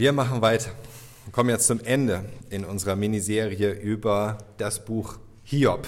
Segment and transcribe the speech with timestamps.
[0.00, 0.70] Wir machen weiter.
[1.26, 5.86] Wir kommen jetzt zum Ende in unserer Miniserie über das Buch Hiob.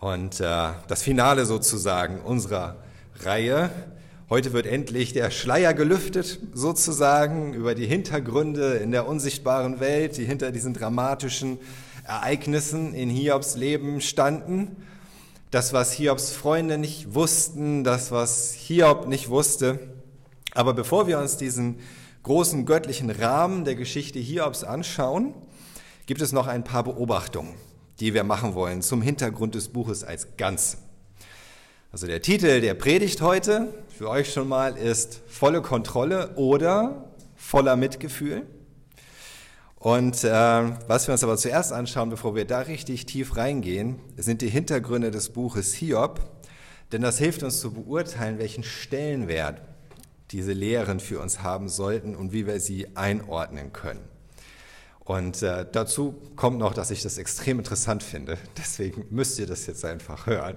[0.00, 2.76] Und äh, das Finale sozusagen unserer
[3.20, 3.70] Reihe.
[4.28, 10.26] Heute wird endlich der Schleier gelüftet, sozusagen, über die Hintergründe in der unsichtbaren Welt, die
[10.26, 11.56] hinter diesen dramatischen
[12.06, 14.76] Ereignissen in Hiobs Leben standen.
[15.50, 19.78] Das, was Hiobs Freunde nicht wussten, das, was Hiob nicht wusste.
[20.52, 21.78] Aber bevor wir uns diesen
[22.24, 25.34] großen göttlichen Rahmen der Geschichte Hiobs anschauen,
[26.06, 27.54] gibt es noch ein paar Beobachtungen,
[28.00, 30.78] die wir machen wollen zum Hintergrund des Buches als Ganze.
[31.92, 37.76] Also der Titel der Predigt heute für euch schon mal ist volle Kontrolle oder voller
[37.76, 38.46] Mitgefühl.
[39.76, 40.30] Und äh,
[40.88, 45.10] was wir uns aber zuerst anschauen, bevor wir da richtig tief reingehen, sind die Hintergründe
[45.10, 46.20] des Buches Hiob,
[46.90, 49.60] denn das hilft uns zu beurteilen, welchen Stellenwert
[50.34, 54.00] diese Lehren für uns haben sollten und wie wir sie einordnen können.
[55.04, 58.36] Und äh, dazu kommt noch, dass ich das extrem interessant finde.
[58.58, 60.56] Deswegen müsst ihr das jetzt einfach hören.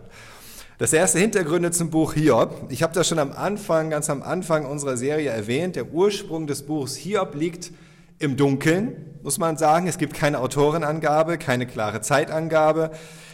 [0.80, 2.66] Das erste Hintergründe zum Buch Hiob.
[2.70, 5.76] Ich habe das schon am Anfang, ganz am Anfang unserer Serie erwähnt.
[5.76, 7.72] Der Ursprung des Buchs Hiob liegt
[8.18, 9.88] im Dunkeln, muss man sagen.
[9.88, 12.92] Es gibt keine Autorenangabe, keine klare Zeitangabe,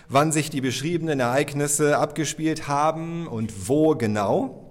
[0.09, 4.62] wann sich die beschriebenen Ereignisse abgespielt haben und wo genau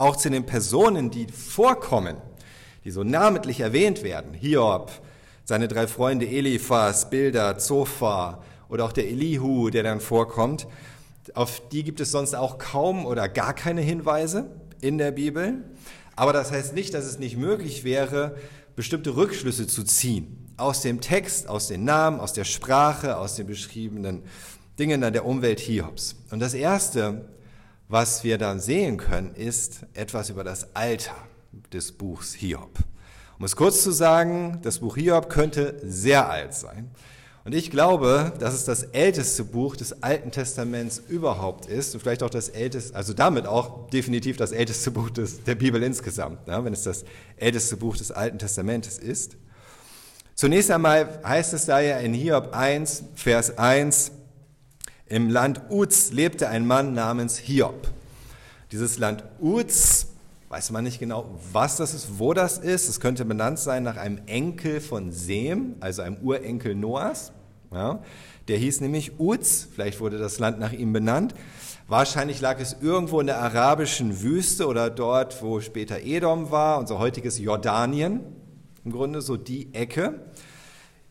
[0.00, 2.16] auch zu den Personen, die vorkommen,
[2.84, 4.90] die so namentlich erwähnt werden, Hiob,
[5.44, 10.66] seine drei Freunde Eliphas, Bilder, Zophar oder auch der Elihu, der dann vorkommt,
[11.34, 15.64] auf die gibt es sonst auch kaum oder gar keine Hinweise in der Bibel.
[16.16, 18.36] Aber das heißt nicht, dass es nicht möglich wäre,
[18.76, 23.46] bestimmte Rückschlüsse zu ziehen aus dem Text, aus den Namen, aus der Sprache, aus den
[23.46, 24.22] beschriebenen
[24.78, 26.16] Dingen an der Umwelt Hiobs.
[26.30, 27.28] Und das Erste,
[27.90, 31.16] was wir dann sehen können, ist etwas über das Alter
[31.72, 32.78] des Buchs Hiob.
[33.36, 36.92] Um es kurz zu sagen, das Buch Hiob könnte sehr alt sein.
[37.44, 42.22] Und ich glaube, dass es das älteste Buch des Alten Testaments überhaupt ist und vielleicht
[42.22, 46.64] auch das älteste, also damit auch definitiv das älteste Buch des, der Bibel insgesamt, ja,
[46.64, 47.04] wenn es das
[47.38, 49.36] älteste Buch des Alten Testamentes ist.
[50.36, 54.12] Zunächst einmal heißt es da ja in Hiob 1, Vers 1,
[55.10, 57.88] im Land Uz lebte ein Mann namens Hiob.
[58.70, 60.06] Dieses Land Uz,
[60.48, 62.88] weiß man nicht genau, was das ist, wo das ist.
[62.88, 67.32] Es könnte benannt sein nach einem Enkel von Sem, also einem Urenkel Noahs.
[67.72, 68.00] Ja,
[68.46, 71.34] der hieß nämlich Uz, vielleicht wurde das Land nach ihm benannt.
[71.88, 77.00] Wahrscheinlich lag es irgendwo in der arabischen Wüste oder dort, wo später Edom war, unser
[77.00, 78.20] heutiges Jordanien,
[78.84, 80.20] im Grunde so die Ecke.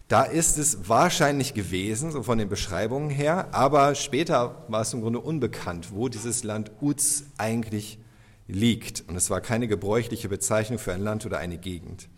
[0.09, 5.01] Da ist es wahrscheinlich gewesen, so von den Beschreibungen her, aber später war es im
[5.01, 7.99] Grunde unbekannt, wo dieses Land Uz eigentlich
[8.47, 9.07] liegt.
[9.07, 12.09] Und es war keine gebräuchliche Bezeichnung für ein Land oder eine Gegend.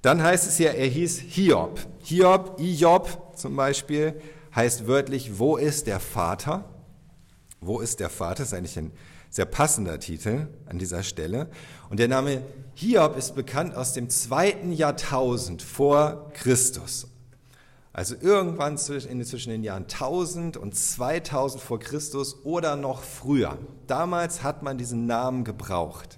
[0.00, 1.80] Dann heißt es hier, er hieß Hiob.
[2.04, 4.14] Hiob, Iob zum Beispiel,
[4.54, 6.66] heißt wörtlich, wo ist der Vater?
[7.60, 8.44] Wo ist der Vater?
[8.44, 8.92] Das ist eigentlich ein
[9.28, 11.50] sehr passender Titel an dieser Stelle.
[11.90, 12.42] Und der Name
[12.74, 17.07] Hiob ist bekannt aus dem zweiten Jahrtausend vor Christus.
[17.98, 23.58] Also irgendwann zwischen den Jahren 1000 und 2000 vor Christus oder noch früher.
[23.88, 26.16] Damals hat man diesen Namen gebraucht,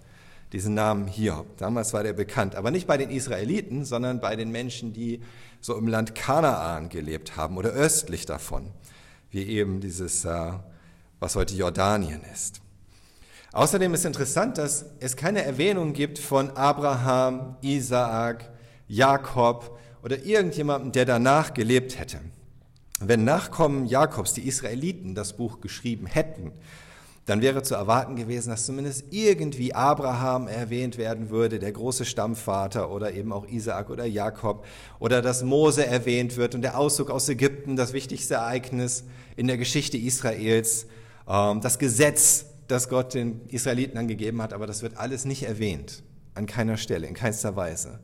[0.53, 1.57] diesen Namen Hiob.
[1.57, 5.23] Damals war der bekannt, aber nicht bei den Israeliten, sondern bei den Menschen, die
[5.63, 8.73] so im Land Kanaan gelebt haben oder östlich davon,
[9.31, 10.53] wie eben dieses, äh,
[11.19, 12.61] was heute Jordanien ist.
[13.53, 18.51] Außerdem ist interessant, dass es keine Erwähnung gibt von Abraham, Isaak,
[18.87, 22.19] Jakob oder irgendjemandem, der danach gelebt hätte.
[23.01, 26.53] Wenn Nachkommen Jakobs, die Israeliten, das Buch geschrieben hätten,
[27.27, 32.91] dann wäre zu erwarten gewesen, dass zumindest irgendwie Abraham erwähnt werden würde, der große Stammvater
[32.91, 34.67] oder eben auch Isaak oder Jakob
[34.99, 39.05] oder dass Mose erwähnt wird und der Auszug aus Ägypten, das wichtigste Ereignis
[39.37, 40.87] in der Geschichte Israels,
[41.29, 46.03] ähm, das Gesetz, das Gott den Israeliten angegeben hat, aber das wird alles nicht erwähnt,
[46.35, 48.01] an keiner Stelle, in keinster Weise.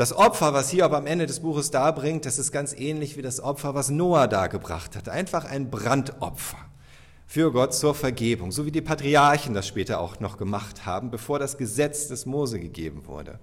[0.00, 3.20] Das Opfer, was hier aber am Ende des Buches darbringt, das ist ganz ähnlich wie
[3.20, 5.10] das Opfer, was Noah dargebracht hat.
[5.10, 6.56] Einfach ein Brandopfer
[7.26, 11.38] für Gott zur Vergebung, so wie die Patriarchen das später auch noch gemacht haben, bevor
[11.38, 13.38] das Gesetz des Mose gegeben wurde.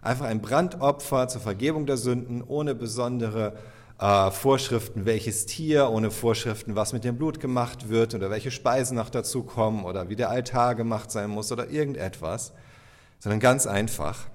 [0.00, 3.58] Einfach ein Brandopfer zur Vergebung der Sünden, ohne besondere
[4.00, 8.96] äh, Vorschriften, welches Tier, ohne Vorschriften, was mit dem Blut gemacht wird oder welche Speisen
[8.96, 12.54] noch dazukommen oder wie der Altar gemacht sein muss oder irgendetwas,
[13.18, 14.30] sondern ganz einfach.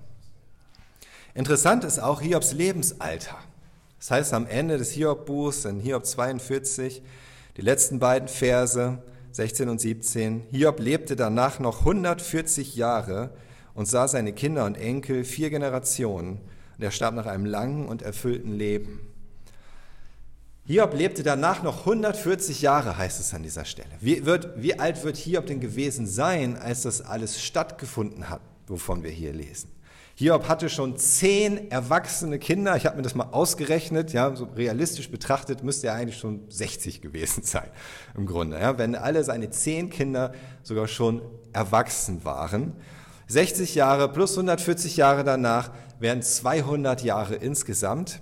[1.36, 3.38] Interessant ist auch Hiobs Lebensalter.
[3.98, 7.02] Das heißt am Ende des Hiob-Buchs in Hiob 42,
[7.58, 9.02] die letzten beiden Verse,
[9.32, 13.32] 16 und 17, Hiob lebte danach noch 140 Jahre
[13.74, 16.40] und sah seine Kinder und Enkel vier Generationen.
[16.78, 19.00] Und er starb nach einem langen und erfüllten Leben.
[20.66, 23.90] Hiob lebte danach noch 140 Jahre, heißt es an dieser Stelle.
[24.00, 29.02] Wie, wird, wie alt wird Hiob denn gewesen sein, als das alles stattgefunden hat, wovon
[29.04, 29.73] wir hier lesen?
[30.16, 32.76] Hiob hatte schon zehn erwachsene Kinder.
[32.78, 34.14] Ich habe mir das mal ausgerechnet.
[34.14, 37.70] Ja, so realistisch betrachtet müsste er eigentlich schon 60 gewesen sein,
[38.16, 38.60] im Grunde.
[38.60, 42.74] Ja, wenn alle seine zehn Kinder sogar schon erwachsen waren.
[43.28, 48.22] 60 Jahre plus 140 Jahre danach wären 200 Jahre insgesamt.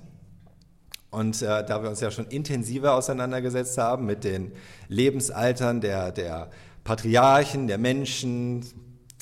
[1.10, 4.54] Und äh, da wir uns ja schon intensiver auseinandergesetzt haben mit den
[4.88, 6.50] Lebensaltern der, der
[6.86, 8.66] Patriarchen, der Menschen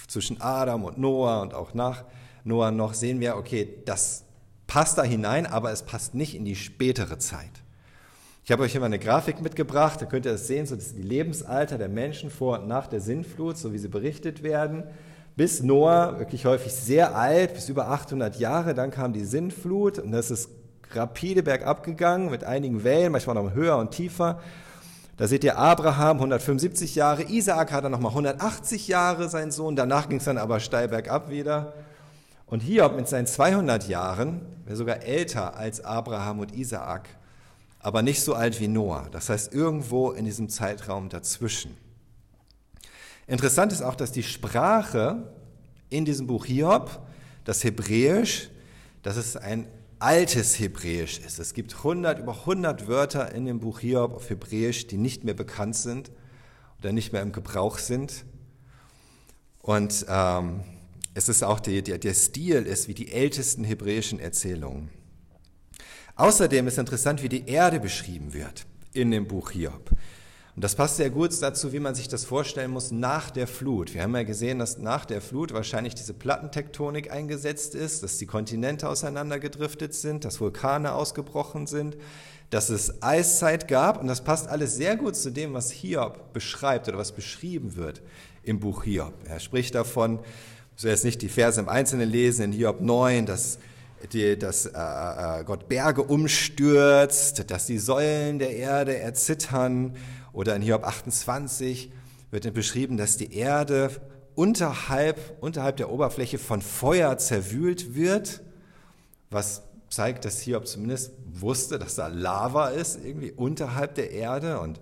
[0.08, 2.04] zwischen Adam und Noah und auch nach
[2.50, 4.26] Noah noch, sehen wir, okay, das
[4.68, 7.52] passt da hinein, aber es passt nicht in die spätere Zeit.
[8.44, 10.98] Ich habe euch immer eine Grafik mitgebracht, da könnt ihr das sehen, so das sind
[10.98, 14.84] die Lebensalter der Menschen vor und nach der Sintflut, so wie sie berichtet werden.
[15.36, 20.12] Bis Noah, wirklich häufig sehr alt, bis über 800 Jahre, dann kam die Sintflut und
[20.12, 20.50] das ist
[20.92, 24.40] rapide bergab gegangen mit einigen Wellen, manchmal noch höher und tiefer.
[25.18, 30.18] Da seht ihr Abraham 175 Jahre, Isaak hatte nochmal 180 Jahre, sein Sohn, danach ging
[30.18, 31.74] es dann aber steil bergab wieder.
[32.50, 37.08] Und Hiob mit seinen 200 Jahren wäre sogar älter als Abraham und Isaak,
[37.80, 39.08] aber nicht so alt wie Noah.
[39.12, 41.78] Das heißt irgendwo in diesem Zeitraum dazwischen.
[43.28, 45.32] Interessant ist auch, dass die Sprache
[45.90, 47.06] in diesem Buch Hiob,
[47.44, 48.50] das Hebräisch,
[49.04, 49.68] dass es ein
[50.00, 51.38] altes Hebräisch ist.
[51.38, 55.36] Es gibt 100, über 100 Wörter in dem Buch Hiob auf Hebräisch, die nicht mehr
[55.36, 56.12] bekannt sind
[56.80, 58.26] oder nicht mehr im Gebrauch sind.
[59.62, 60.62] Und ähm,
[61.20, 64.90] es ist auch die, der, der Stil ist wie die ältesten hebräischen Erzählungen.
[66.16, 69.90] Außerdem ist interessant, wie die Erde beschrieben wird in dem Buch Hiob.
[70.56, 73.94] Und das passt sehr gut dazu, wie man sich das vorstellen muss nach der Flut.
[73.94, 78.26] Wir haben ja gesehen, dass nach der Flut wahrscheinlich diese Plattentektonik eingesetzt ist, dass die
[78.26, 81.98] Kontinente auseinandergedriftet sind, dass Vulkane ausgebrochen sind,
[82.50, 84.00] dass es Eiszeit gab.
[84.00, 88.02] Und das passt alles sehr gut zu dem, was Hiob beschreibt oder was beschrieben wird
[88.44, 89.14] im Buch Hiob.
[89.26, 90.20] Er spricht davon,
[90.80, 93.60] soll jetzt nicht die Verse im Einzelnen lesen, in Hiob 9, dass
[94.14, 99.98] die, dass äh, äh, Gott Berge umstürzt, dass die Säulen der Erde erzittern
[100.32, 101.92] oder in Hiob 28
[102.32, 103.92] wird beschrieben, dass die Erde
[104.36, 108.42] unterhalb, unterhalb der Oberfläche von Feuer zerwühlt wird,
[109.30, 114.80] was zeigt, dass Hiob zumindest wusste, dass da Lava ist, irgendwie unterhalb der Erde und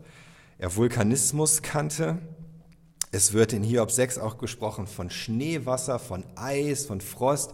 [0.60, 2.20] er Vulkanismus kannte.
[3.12, 7.54] Es wird in Hiob 6 auch gesprochen von Schneewasser, von Eis, von Frost.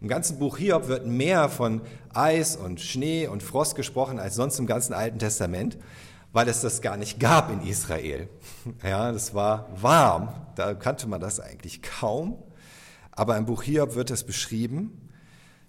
[0.00, 1.80] Im ganzen Buch Hiob wird mehr von
[2.14, 5.78] Eis und Schnee und Frost gesprochen als sonst im ganzen Alten Testament
[6.32, 8.28] weil es das gar nicht gab in Israel.
[8.82, 12.42] Ja, das war warm, da kannte man das eigentlich kaum.
[13.10, 15.10] Aber im Buch Hiob wird es beschrieben.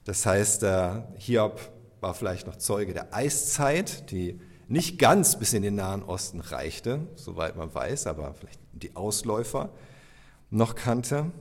[0.05, 1.59] Das heißt, äh, Hiob
[1.99, 4.39] war vielleicht noch Zeuge der Eiszeit, die
[4.73, 9.69] nicht ganz bis in den Nahen Osten reichte, soweit man weiß, aber vielleicht die Ausläufer
[10.49, 11.31] noch kannte.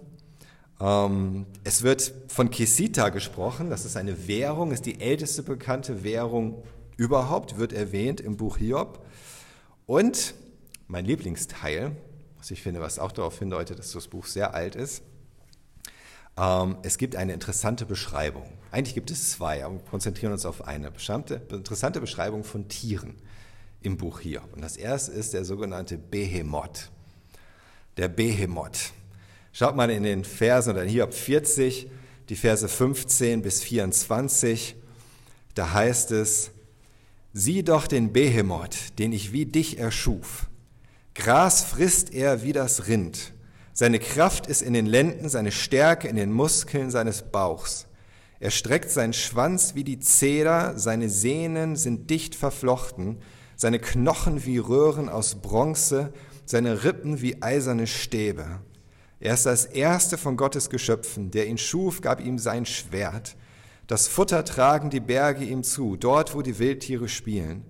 [0.79, 6.62] Ähm, es wird von Kesita gesprochen, das ist eine Währung, ist die älteste bekannte Währung
[6.99, 9.02] überhaupt, wird erwähnt im Buch Hiob.
[9.87, 10.34] Und
[10.87, 11.96] mein Lieblingsteil,
[12.37, 15.02] was ich finde, was auch darauf hindeutet, dass das Buch sehr alt ist,
[16.37, 18.62] ähm, es gibt eine interessante Beschreibung.
[18.72, 23.17] Eigentlich gibt es zwei, aber wir konzentrieren uns auf eine interessante Beschreibung von Tieren
[23.82, 24.43] im Buch hier.
[24.52, 26.91] Und das erste ist der sogenannte Behemoth.
[27.98, 28.93] Der Behemoth.
[29.52, 31.91] Schaut mal in den Versen oder hier ab 40,
[32.31, 34.74] die Verse 15 bis 24.
[35.55, 36.50] Da heißt es,
[37.34, 40.48] Sieh doch den Behemoth, den ich wie dich erschuf.
[41.14, 43.32] Gras frisst er wie das Rind.
[43.74, 47.86] Seine Kraft ist in den Lenden, seine Stärke in den Muskeln seines Bauchs.
[48.43, 53.19] Er streckt seinen Schwanz wie die Zeder, seine Sehnen sind dicht verflochten,
[53.55, 56.13] seine Knochen wie Röhren aus Bronze,
[56.44, 58.58] seine Rippen wie eiserne Stäbe.
[59.20, 63.37] Er ist das erste von Gottes Geschöpfen, der ihn schuf, gab ihm sein Schwert.
[63.87, 67.65] Das Futter tragen die Berge ihm zu, dort, wo die Wildtiere spielen.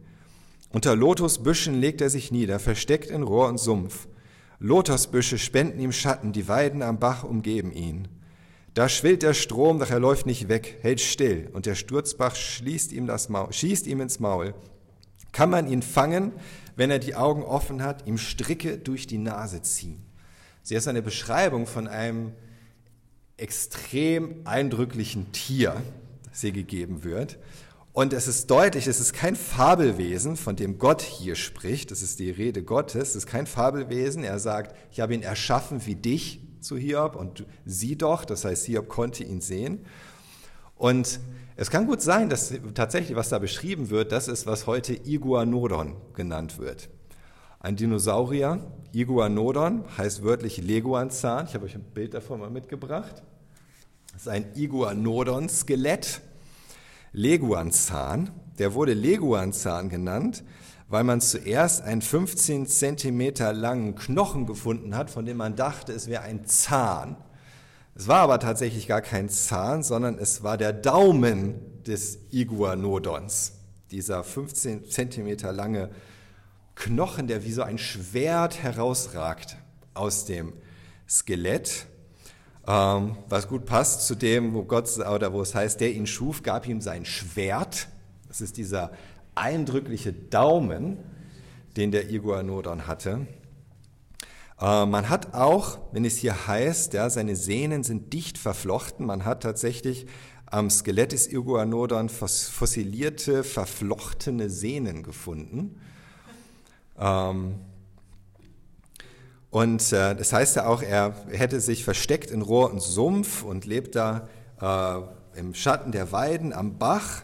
[0.71, 4.09] Unter Lotusbüschen legt er sich nieder, versteckt in Rohr und Sumpf.
[4.59, 8.09] Lotusbüsche spenden ihm Schatten, die Weiden am Bach umgeben ihn.
[8.75, 12.93] Da schwillt der Strom, doch er läuft nicht weg, hält still, und der Sturzbach schließt
[12.93, 14.55] ihm das Maul, schießt ihm ins Maul.
[15.33, 16.33] Kann man ihn fangen,
[16.77, 20.03] wenn er die Augen offen hat, ihm Stricke durch die Nase ziehen?
[20.63, 22.33] Sie ist eine Beschreibung von einem
[23.37, 25.83] extrem eindrücklichen Tier,
[26.33, 27.39] sie gegeben wird.
[27.93, 31.91] Und es ist deutlich, es ist kein Fabelwesen, von dem Gott hier spricht.
[31.91, 33.11] Das ist die Rede Gottes.
[33.11, 34.25] Es ist kein Fabelwesen.
[34.25, 38.67] Er sagt, ich habe ihn erschaffen wie dich, zu Hiob und sieh doch, das heißt,
[38.67, 39.85] Hiob konnte ihn sehen.
[40.77, 41.21] Und
[41.57, 45.97] es kann gut sein, dass tatsächlich, was da beschrieben wird, das ist, was heute Iguanodon
[46.15, 46.89] genannt wird.
[47.61, 51.47] Ein Dinosaurier, Iguanodon, heißt wörtlich Leguanzahn.
[51.47, 53.23] Ich habe euch ein Bild davon mal mitgebracht.
[54.13, 56.21] Das ist ein Iguanodon-Skelett.
[57.13, 58.31] Leguanzahn.
[58.59, 60.43] Der wurde Leguanzahn genannt,
[60.93, 66.07] weil man zuerst einen 15 Zentimeter langen Knochen gefunden hat, von dem man dachte, es
[66.07, 67.17] wäre ein Zahn.
[67.95, 73.53] Es war aber tatsächlich gar kein Zahn, sondern es war der Daumen des Iguanodons.
[73.91, 75.89] Dieser 15 Zentimeter lange
[76.75, 79.57] Knochen, der wie so ein Schwert herausragt
[79.95, 80.53] aus dem
[81.09, 81.87] Skelett,
[82.67, 86.43] ähm, was gut passt zu dem, wo Gott oder wo es heißt, der ihn schuf,
[86.43, 87.89] gab ihm sein Schwert.
[88.29, 88.93] Das ist dieser
[89.35, 90.99] eindrückliche Daumen,
[91.77, 93.27] den der Iguanodon hatte.
[94.61, 99.25] Äh, man hat auch, wenn es hier heißt, ja, seine Sehnen sind dicht verflochten, man
[99.25, 100.07] hat tatsächlich
[100.47, 105.81] am Skelett des Iguanodon fossilierte, verflochtene Sehnen gefunden.
[106.99, 107.55] Ähm,
[109.49, 113.65] und äh, das heißt ja auch, er hätte sich versteckt in Rohr und Sumpf und
[113.65, 114.29] lebt da
[114.61, 117.23] äh, im Schatten der Weiden am Bach.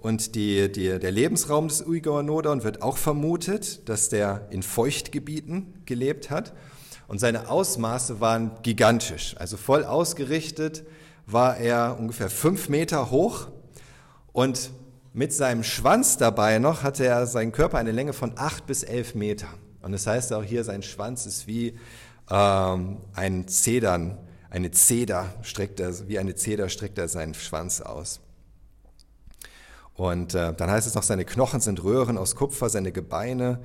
[0.00, 6.30] Und die, die, der Lebensraum des Iguanodon wird auch vermutet, dass der in Feuchtgebieten gelebt
[6.30, 6.54] hat.
[7.06, 9.34] Und seine Ausmaße waren gigantisch.
[9.38, 10.84] Also voll ausgerichtet
[11.26, 13.48] war er ungefähr fünf Meter hoch
[14.32, 14.70] und
[15.12, 19.14] mit seinem Schwanz dabei noch hatte er seinen Körper eine Länge von acht bis elf
[19.14, 19.48] Meter.
[19.82, 21.78] Und das heißt auch hier, sein Schwanz ist wie
[22.30, 24.18] ähm, ein Zedern,
[24.50, 28.20] eine Zeder streckt er, wie eine Zeder streckt er seinen Schwanz aus.
[30.00, 33.58] Und äh, dann heißt es noch, seine Knochen sind Röhren aus Kupfer, seine Gebeine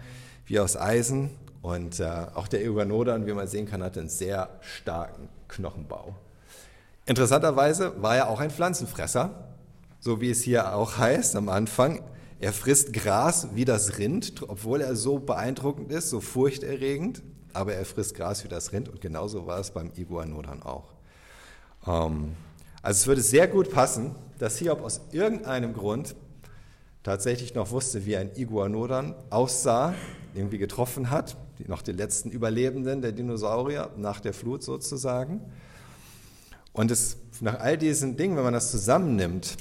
[0.46, 1.30] wie aus Eisen.
[1.62, 6.14] Und äh, auch der Iguanodon, wie man sehen kann, hatte einen sehr starken Knochenbau.
[7.06, 9.30] Interessanterweise war er auch ein Pflanzenfresser,
[10.02, 12.04] so wie es hier auch heißt am Anfang.
[12.42, 17.24] Er frisst Gras wie das Rind, obwohl er so beeindruckend ist, so furchterregend,
[17.54, 20.92] aber er frisst Gras wie das Rind und genauso war es beim Iguanodon auch.
[21.88, 22.34] Ähm,
[22.82, 26.14] also es würde sehr gut passen, dass Hiob aus irgendeinem Grund
[27.06, 29.94] tatsächlich noch wusste, wie ein Iguanodon aussah,
[30.34, 35.40] irgendwie getroffen hat, noch die letzten Überlebenden der Dinosaurier nach der Flut sozusagen.
[36.74, 39.56] Und es, nach all diesen Dingen, wenn man das zusammennimmt,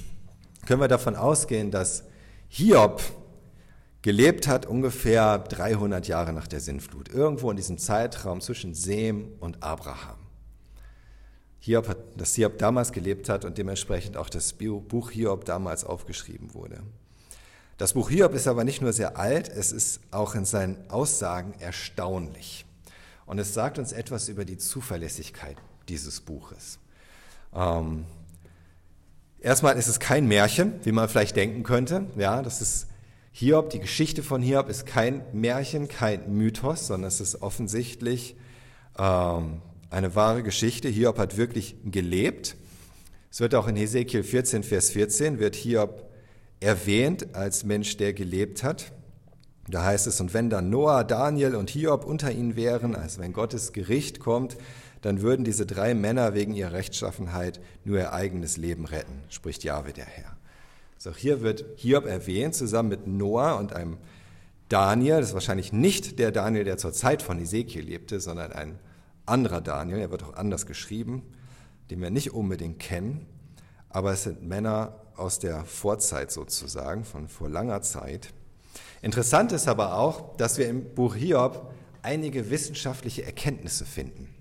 [0.66, 2.04] können wir davon ausgehen, dass
[2.48, 3.02] Hiob
[4.00, 9.62] gelebt hat ungefähr 300 Jahre nach der Sinnflut, irgendwo in diesem Zeitraum zwischen Sem und
[9.62, 10.16] Abraham.
[11.58, 16.54] Hiob hat, dass Hiob damals gelebt hat und dementsprechend auch das Buch Hiob damals aufgeschrieben
[16.54, 16.82] wurde.
[17.76, 21.54] Das Buch Hiob ist aber nicht nur sehr alt, es ist auch in seinen Aussagen
[21.58, 22.64] erstaunlich.
[23.26, 25.56] Und es sagt uns etwas über die Zuverlässigkeit
[25.88, 26.78] dieses Buches.
[27.52, 28.04] Ähm,
[29.40, 32.06] erstmal ist es kein Märchen, wie man vielleicht denken könnte.
[32.16, 32.86] Ja, das ist
[33.32, 38.36] Hiob, die Geschichte von Hiob ist kein Märchen, kein Mythos, sondern es ist offensichtlich
[38.96, 40.88] ähm, eine wahre Geschichte.
[40.88, 42.54] Hiob hat wirklich gelebt.
[43.32, 46.03] Es wird auch in Hesekiel 14, Vers 14, wird Hiob
[46.64, 48.92] erwähnt als Mensch, der gelebt hat.
[49.68, 53.32] Da heißt es, und wenn dann Noah, Daniel und Hiob unter ihnen wären, also wenn
[53.32, 54.56] Gottes Gericht kommt,
[55.00, 59.92] dann würden diese drei Männer wegen ihrer Rechtschaffenheit nur ihr eigenes Leben retten, spricht Jahwe
[59.92, 60.36] der Herr.
[60.96, 63.98] So, hier wird Hiob erwähnt, zusammen mit Noah und einem
[64.70, 65.16] Daniel.
[65.16, 68.78] Das ist wahrscheinlich nicht der Daniel, der zur Zeit von Ezekiel lebte, sondern ein
[69.26, 69.98] anderer Daniel.
[69.98, 71.22] Er wird auch anders geschrieben,
[71.90, 73.26] den wir nicht unbedingt kennen.
[73.94, 78.30] Aber es sind Männer aus der Vorzeit sozusagen, von vor langer Zeit.
[79.02, 81.72] Interessant ist aber auch, dass wir im Buch Hiob
[82.02, 84.34] einige wissenschaftliche Erkenntnisse finden,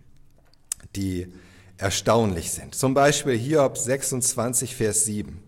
[0.95, 1.31] die
[1.77, 2.73] erstaunlich sind.
[2.73, 5.39] Zum Beispiel Hiob 26, Vers 7.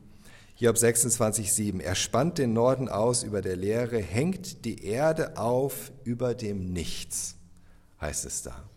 [0.54, 1.80] Hiob 26, 7.
[1.80, 7.38] Er spannt den Norden aus über der Leere, hängt die Erde auf über dem Nichts,
[8.00, 8.70] heißt es da.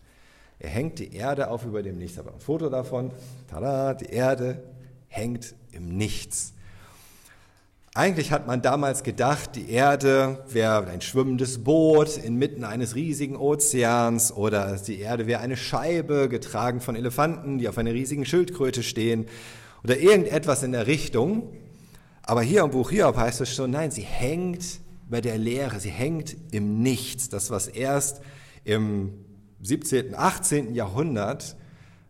[0.57, 2.17] Er hängt die Erde auf über dem Nichts.
[2.17, 3.11] Aber ein Foto davon,
[3.47, 4.63] tada, die Erde
[5.09, 6.53] hängt im Nichts.
[7.95, 14.31] Eigentlich hat man damals gedacht, die Erde wäre ein schwimmendes Boot inmitten eines riesigen Ozeans
[14.31, 19.25] oder die Erde wäre eine Scheibe getragen von Elefanten, die auf einer riesigen Schildkröte stehen
[19.83, 21.51] oder irgendetwas in der Richtung.
[22.21, 25.89] Aber hier im Buch Hiob heißt es schon, nein, sie hängt bei der Leere, sie
[25.89, 27.27] hängt im Nichts.
[27.27, 28.21] Das, was erst
[28.63, 29.13] im
[29.61, 30.75] 17., 18.
[30.75, 31.57] Jahrhundert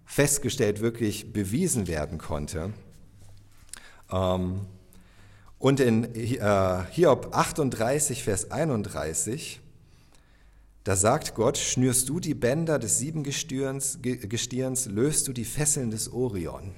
[0.04, 2.74] festgestellt, wirklich bewiesen werden konnte.
[4.12, 4.62] Ähm,
[5.58, 9.60] und in äh, Hiob 38, Vers 31,
[10.86, 16.12] Da sagt Gott, schnürst du die Bänder des Siebengestirns, Gestirns, löst du die Fesseln des
[16.12, 16.72] Orion.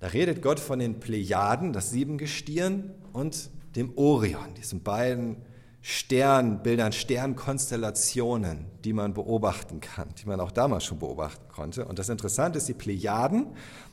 [0.00, 5.36] Da redet Gott von den Plejaden, das Siebengestirn, und dem Orion, diesen beiden
[5.82, 11.86] Sternbildern, Sternkonstellationen, die man beobachten kann, die man auch damals schon beobachten konnte.
[11.86, 13.46] Und das Interessante ist, die Plejaden,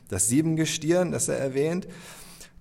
[0.08, 1.86] das Siebengestirn, das er erwähnt,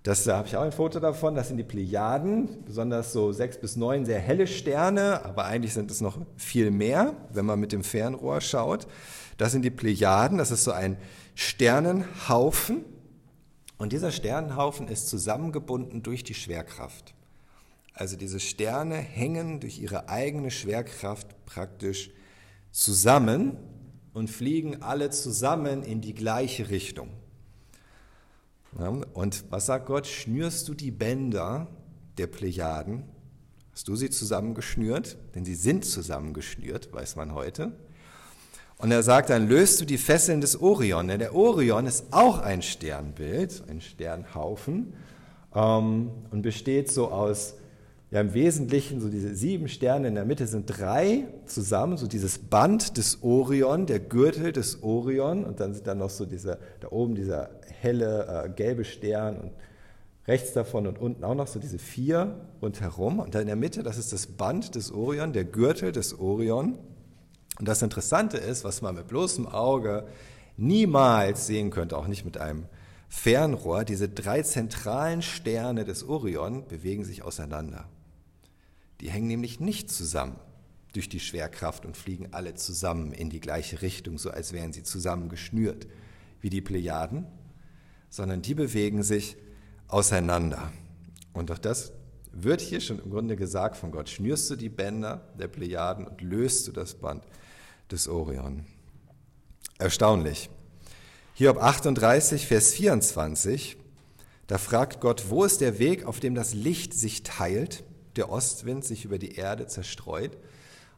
[0.08, 3.58] das, da habe ich auch ein Foto davon, das sind die Plejaden, besonders so sechs
[3.58, 7.74] bis neun sehr helle Sterne, aber eigentlich sind es noch viel mehr, wenn man mit
[7.74, 8.88] dem Fernrohr schaut.
[9.36, 10.96] Das sind die Plejaden, das ist so ein
[11.36, 12.86] Sternenhaufen.
[13.78, 17.14] Und dieser Sternenhaufen ist zusammengebunden durch die Schwerkraft.
[17.94, 22.12] Also diese Sterne hängen durch ihre eigene Schwerkraft praktisch
[22.72, 23.58] zusammen
[24.14, 27.10] und fliegen alle zusammen in die gleiche Richtung.
[28.74, 30.07] Und was sagt Gott?
[30.07, 31.67] Schnürst du die Bänder
[32.17, 33.03] der Plejaden?
[33.74, 35.17] Hast du sie zusammengeschnürt?
[35.36, 37.71] Denn sie sind zusammengeschnürt, weiß man heute.
[38.77, 41.07] Und er sagt dann, löst du die Fesseln des Orion.
[41.07, 44.93] Denn der Orion ist auch ein Sternbild, ein Sternhaufen
[45.55, 47.55] ähm, und besteht so aus
[48.10, 52.38] ja, im Wesentlichen so diese sieben Sterne in der Mitte sind drei zusammen, so dieses
[52.38, 56.88] Band des Orion, der Gürtel des Orion und dann sind da noch so dieser, da
[56.90, 57.50] oben dieser
[57.82, 59.52] helle äh, gelbe Stern und
[60.26, 63.84] rechts davon und unten auch noch so diese vier rundherum und da in der Mitte,
[63.84, 66.78] das ist das Band des Orion, der Gürtel des Orion.
[67.60, 70.06] Und das Interessante ist, was man mit bloßem Auge
[70.56, 72.66] niemals sehen könnte, auch nicht mit einem
[73.10, 77.86] Fernrohr, diese drei zentralen Sterne des Orion bewegen sich auseinander.
[79.01, 80.39] Die hängen nämlich nicht zusammen
[80.94, 84.84] durch die Schwerkraft und fliegen alle zusammen in die gleiche Richtung, so als wären sie
[84.84, 85.88] zusammen geschnürt
[86.42, 87.25] wie die Plejaden,
[88.10, 89.38] sondern die bewegen sich
[89.88, 90.72] auseinander.
[91.34, 91.92] Und auch das
[92.32, 94.10] wird hier schon im Grunde gesagt von Gott.
[94.10, 97.24] Schnürst du die Bänder der Plejaden und löst du das Band
[97.92, 98.66] des Orion.
[99.80, 100.50] Erstaunlich.
[101.36, 103.77] Hiob 38, Vers 24,
[104.48, 107.84] da fragt Gott, wo ist der Weg, auf dem das Licht sich teilt?
[108.17, 110.38] Der Ostwind sich über die Erde zerstreut.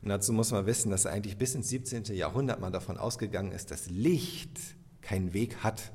[0.02, 2.06] Und dazu muss man wissen, dass eigentlich bis ins 17.
[2.16, 4.58] Jahrhundert man davon ausgegangen ist, dass Licht
[5.02, 5.92] keinen Weg hat,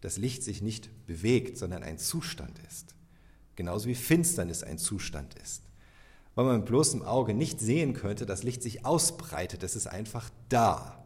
[0.00, 2.94] dass Licht sich nicht bewegt, sondern ein Zustand ist.
[3.56, 5.62] Genauso wie Finsternis ein Zustand ist.
[6.34, 10.30] Weil man mit bloßem Auge nicht sehen könnte, dass Licht sich ausbreitet, es ist einfach
[10.48, 11.02] da.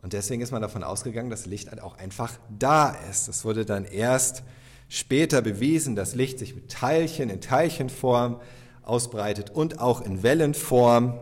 [0.00, 3.26] Und deswegen ist man davon ausgegangen, dass Licht halt auch einfach da ist.
[3.26, 4.44] Das wurde dann erst
[4.88, 8.40] Später bewiesen, dass Licht sich mit Teilchen in Teilchenform
[8.82, 11.18] ausbreitet und auch in Wellenform.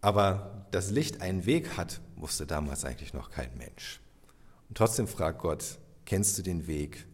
[0.00, 4.00] Aber dass Licht einen Weg hat, wusste damals eigentlich noch kein Mensch.
[4.68, 7.06] Und trotzdem fragt Gott, kennst du den Weg,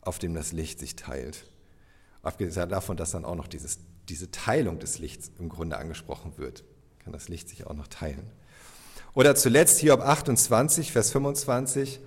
[0.00, 1.44] auf dem das Licht sich teilt?
[2.22, 6.64] Abgesehen davon, dass dann auch noch dieses, diese Teilung des Lichts im Grunde angesprochen wird,
[6.98, 8.30] kann das Licht sich auch noch teilen.
[9.14, 12.00] Oder zuletzt Hiob 28, Vers 25,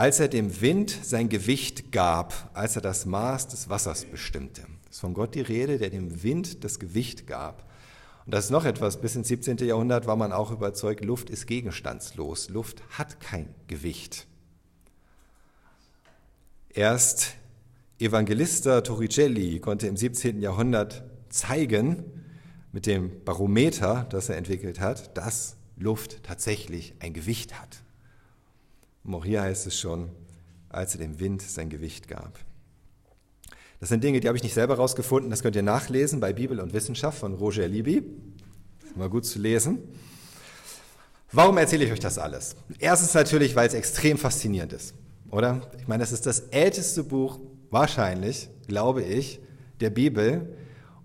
[0.00, 4.62] als er dem Wind sein Gewicht gab, als er das Maß des Wassers bestimmte.
[4.86, 7.70] Das ist von Gott die Rede, der dem Wind das Gewicht gab.
[8.24, 9.58] Und das ist noch etwas, bis ins 17.
[9.58, 14.26] Jahrhundert war man auch überzeugt, Luft ist gegenstandslos, Luft hat kein Gewicht.
[16.70, 17.34] Erst
[17.98, 20.40] Evangelista Torricelli konnte im 17.
[20.40, 22.04] Jahrhundert zeigen,
[22.72, 27.82] mit dem Barometer, das er entwickelt hat, dass Luft tatsächlich ein Gewicht hat.
[29.04, 30.10] Auch hier heißt es schon,
[30.68, 32.38] als er dem Wind sein Gewicht gab.
[33.80, 36.60] Das sind Dinge, die habe ich nicht selber rausgefunden, das könnt ihr nachlesen bei Bibel
[36.60, 38.02] und Wissenschaft von Roger Libby.
[38.94, 39.78] Mal gut zu lesen.
[41.32, 42.56] Warum erzähle ich euch das alles?
[42.78, 44.94] Erstens natürlich, weil es extrem faszinierend ist,
[45.30, 45.70] oder?
[45.78, 49.40] Ich meine, das ist das älteste Buch, wahrscheinlich, glaube ich,
[49.80, 50.56] der Bibel.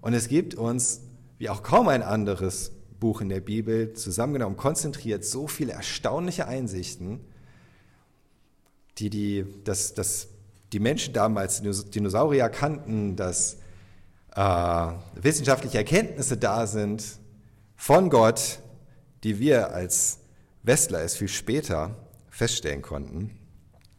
[0.01, 1.01] Und es gibt uns,
[1.37, 7.21] wie auch kaum ein anderes Buch in der Bibel, zusammengenommen, konzentriert so viele erstaunliche Einsichten,
[8.97, 10.27] die, die, dass, dass
[10.71, 13.57] die Menschen damals Dinosaurier kannten, dass
[14.35, 17.03] äh, wissenschaftliche Erkenntnisse da sind
[17.75, 18.59] von Gott,
[19.23, 20.19] die wir als
[20.63, 21.95] Westler es viel später
[22.29, 23.37] feststellen konnten.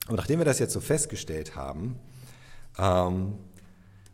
[0.09, 1.99] Und nachdem wir das jetzt so festgestellt haben
[2.79, 3.35] ähm,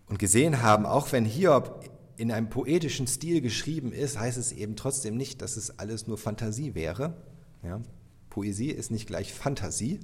[0.09, 4.77] und gesehen haben, auch wenn Hiob in einem poetischen Stil geschrieben ist, heißt es eben
[4.77, 7.15] trotzdem nicht, dass es alles nur Fantasie wäre.
[7.63, 7.81] Ja?
[8.31, 10.01] Poesie ist nicht gleich Fantasie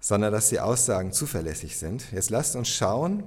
[0.00, 2.12] sondern dass die Aussagen zuverlässig sind.
[2.12, 3.24] Jetzt lasst uns schauen,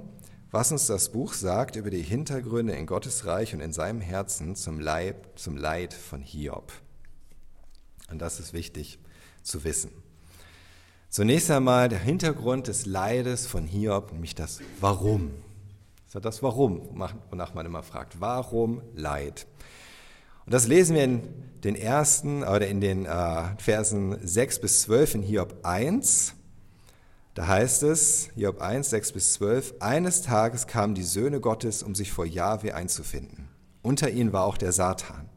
[0.50, 4.54] was uns das Buch sagt über die Hintergründe in Gottes Reich und in seinem Herzen
[4.54, 6.72] zum, Leib, zum Leid von Hiob.
[8.10, 8.98] Und das ist wichtig
[9.42, 9.90] zu wissen.
[11.08, 15.30] Zunächst einmal der Hintergrund des Leides von Hiob, nämlich das Warum.
[16.06, 16.82] Das ist das Warum,
[17.30, 18.20] wonach man immer fragt.
[18.20, 19.46] Warum Leid?
[20.44, 21.22] Und das lesen wir in
[21.64, 26.34] den ersten oder in den äh, Versen 6 bis 12 in Hiob 1.
[27.34, 31.94] Da heißt es, Hiob 1, 6 bis 12, eines Tages kamen die Söhne Gottes, um
[31.94, 33.48] sich vor Jahwe einzufinden.
[33.80, 35.30] Unter ihnen war auch der Satan.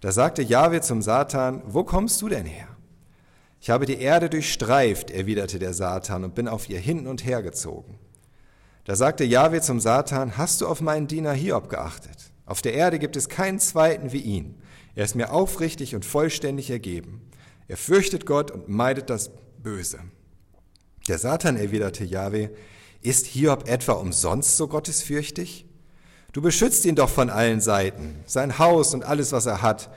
[0.00, 2.68] Da sagte Jahwe zum Satan, wo kommst du denn her?
[3.60, 7.42] Ich habe die Erde durchstreift, erwiderte der Satan, und bin auf ihr hin und her
[7.42, 7.98] gezogen.
[8.84, 12.32] Da sagte Jahwe zum Satan, hast du auf meinen Diener Hiob geachtet?
[12.44, 14.56] Auf der Erde gibt es keinen zweiten wie ihn.
[14.94, 17.22] Er ist mir aufrichtig und vollständig ergeben.
[17.68, 19.30] Er fürchtet Gott und meidet das
[19.62, 20.00] Böse.
[21.08, 22.50] Der Satan erwiderte Jahwe,
[23.02, 25.66] ist Hiob etwa umsonst so gottesfürchtig?
[26.32, 29.90] Du beschützt ihn doch von allen Seiten, sein Haus und alles, was er hat.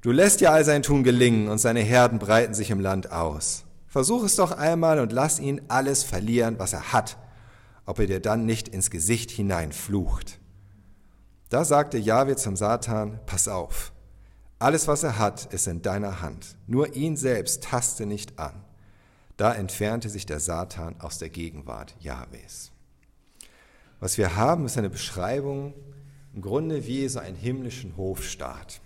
[0.00, 3.64] Du lässt ja all sein Tun gelingen und seine Herden breiten sich im Land aus.
[3.86, 7.16] Versuch es doch einmal und lass ihn alles verlieren, was er hat
[7.86, 10.40] ob er dir dann nicht ins Gesicht hinein flucht.
[11.48, 13.92] Da sagte Jahwe zum Satan, pass auf,
[14.58, 18.64] alles was er hat, ist in deiner Hand, nur ihn selbst taste nicht an.
[19.36, 22.72] Da entfernte sich der Satan aus der Gegenwart Jahwes.
[24.00, 25.74] Was wir haben, ist eine Beschreibung
[26.34, 28.80] im Grunde wie so einen himmlischen Hofstaat.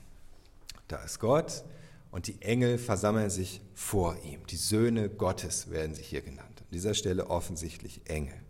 [0.88, 1.64] Da ist Gott
[2.10, 4.46] und die Engel versammeln sich vor ihm.
[4.46, 6.60] Die Söhne Gottes werden sie hier genannt.
[6.60, 8.40] An dieser Stelle offensichtlich Engel.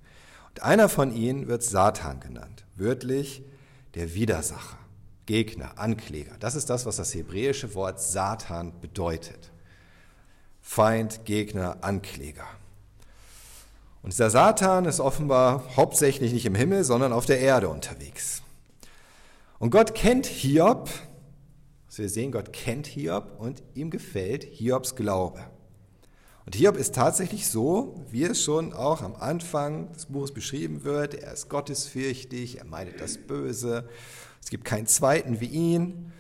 [0.51, 3.43] Und einer von ihnen wird Satan genannt, wörtlich
[3.95, 4.79] der Widersacher,
[5.27, 6.37] Gegner, Ankläger.
[6.41, 9.50] Das ist das, was das hebräische Wort Satan bedeutet.
[10.73, 12.47] Feind, Gegner, Ankläger.
[14.05, 18.43] Und dieser Satan ist offenbar hauptsächlich nicht im Himmel, sondern auf der Erde unterwegs.
[19.59, 20.89] Und Gott kennt Hiob,
[21.89, 25.41] was wir sehen, Gott kennt Hiob und ihm gefällt Hiobs Glaube.
[26.47, 31.15] Und Hiob ist tatsächlich so, wie es schon auch am Anfang des Buches beschrieben wird.
[31.15, 33.89] Er ist gottesfürchtig, er meidet das Böse.
[34.41, 36.13] Es gibt keinen zweiten wie ihn.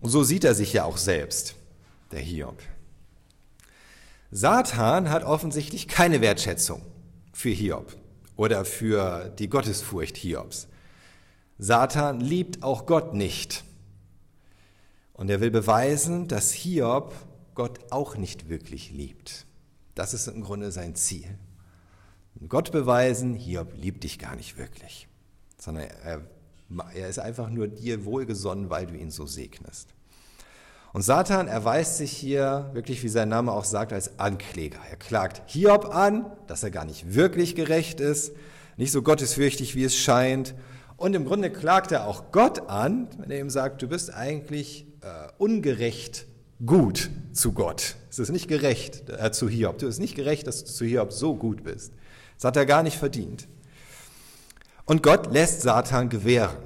[0.00, 1.56] Und so sieht er sich ja auch selbst,
[2.12, 2.62] der Hiob.
[4.30, 6.82] Satan hat offensichtlich keine Wertschätzung
[7.32, 7.96] für Hiob
[8.36, 10.68] oder für die Gottesfurcht Hiobs.
[11.58, 13.64] Satan liebt auch Gott nicht.
[15.14, 17.12] Und er will beweisen, dass Hiob
[17.54, 19.46] Gott auch nicht wirklich liebt.
[19.94, 21.38] Das ist im Grunde sein Ziel.
[22.48, 25.08] Gott beweisen, Hiob liebt dich gar nicht wirklich,
[25.58, 26.20] sondern er,
[26.94, 29.94] er ist einfach nur dir wohlgesonnen, weil du ihn so segnest.
[30.98, 34.80] Und Satan erweist sich hier wirklich, wie sein Name auch sagt, als Ankläger.
[34.90, 38.32] Er klagt Hiob an, dass er gar nicht wirklich gerecht ist,
[38.76, 40.56] nicht so gottesfürchtig, wie es scheint.
[40.96, 44.88] Und im Grunde klagt er auch Gott an, wenn er ihm sagt, du bist eigentlich
[45.02, 46.26] äh, ungerecht
[46.66, 47.94] gut zu Gott.
[48.10, 49.78] Es ist nicht gerecht äh, zu Hiob.
[49.78, 51.92] Du bist nicht gerecht, dass du zu Hiob so gut bist.
[52.38, 53.46] Das hat er gar nicht verdient.
[54.84, 56.56] Und Gott lässt Satan gewähren,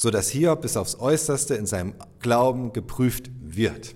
[0.00, 3.94] sodass Hiob bis aufs Äußerste in seinem Glauben geprüft wird.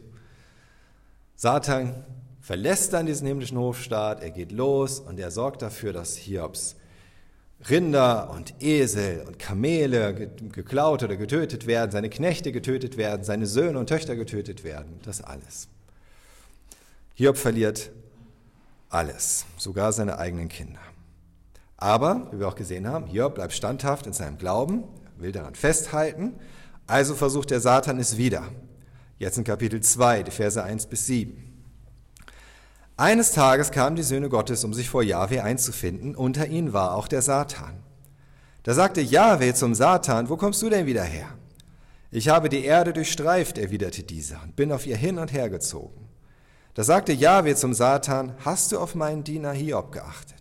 [1.34, 2.04] Satan
[2.42, 6.76] verlässt dann diesen himmlischen Hofstaat, er geht los und er sorgt dafür, dass Hiobs
[7.70, 10.12] Rinder und Esel und Kamele
[10.52, 15.22] geklaut oder getötet werden, seine Knechte getötet werden, seine Söhne und Töchter getötet werden, das
[15.22, 15.68] alles.
[17.14, 17.90] Hiob verliert
[18.90, 20.80] alles, sogar seine eigenen Kinder.
[21.78, 24.84] Aber, wie wir auch gesehen haben, Hiob bleibt standhaft in seinem Glauben,
[25.18, 26.34] will daran festhalten,
[26.86, 28.44] also versucht der Satan es wieder.
[29.18, 31.44] Jetzt in Kapitel 2, die Verse 1 bis 7.
[32.96, 36.14] Eines Tages kamen die Söhne Gottes, um sich vor Jahwe einzufinden.
[36.14, 37.82] Unter ihnen war auch der Satan.
[38.62, 41.28] Da sagte Jahwe zum Satan, wo kommst du denn wieder her?
[42.10, 46.08] Ich habe die Erde durchstreift, erwiderte dieser, und bin auf ihr hin und her gezogen.
[46.74, 50.33] Da sagte Jahwe zum Satan, hast du auf meinen Diener Hiob geachtet?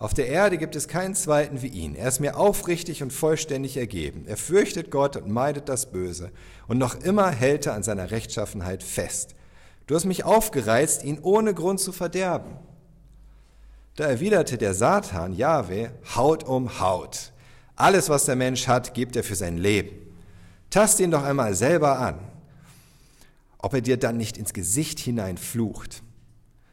[0.00, 1.94] Auf der Erde gibt es keinen zweiten wie ihn.
[1.94, 4.24] Er ist mir aufrichtig und vollständig ergeben.
[4.26, 6.30] Er fürchtet Gott und meidet das Böse.
[6.66, 9.34] Und noch immer hält er an seiner Rechtschaffenheit fest.
[9.86, 12.52] Du hast mich aufgereizt, ihn ohne Grund zu verderben.
[13.96, 17.32] Da erwiderte der Satan, Jahwe, Haut um Haut.
[17.76, 19.90] Alles, was der Mensch hat, gibt er für sein Leben.
[20.70, 22.18] Tast ihn doch einmal selber an,
[23.58, 26.02] ob er dir dann nicht ins Gesicht hinein flucht.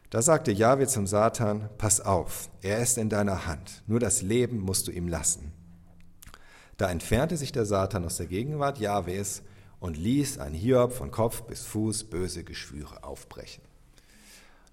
[0.09, 4.59] Da sagte Jahwe zum Satan, pass auf, er ist in deiner Hand, nur das Leben
[4.59, 5.51] musst du ihm lassen.
[6.77, 9.41] Da entfernte sich der Satan aus der Gegenwart Jahwes
[9.81, 13.63] und ließ an Hiob von Kopf bis Fuß böse Geschwüre aufbrechen.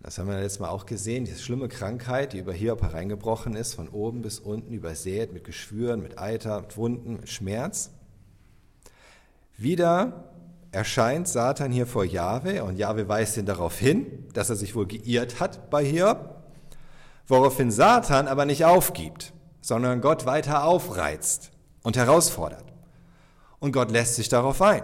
[0.01, 3.75] Das haben wir letztes Mal auch gesehen, diese schlimme Krankheit, die über Hiob hereingebrochen ist,
[3.75, 7.90] von oben bis unten übersät mit Geschwüren, mit Eiter, mit Wunden, mit Schmerz.
[9.57, 10.34] Wieder
[10.75, 14.87] erscheint Satan hier vor Jahwe und Jahwe weist ihn darauf hin, dass er sich wohl
[14.87, 16.43] geirrt hat bei Hiob,
[17.27, 21.51] woraufhin Satan aber nicht aufgibt, sondern Gott weiter aufreizt
[21.83, 22.65] und herausfordert.
[23.61, 24.83] Und Gott lässt sich darauf ein.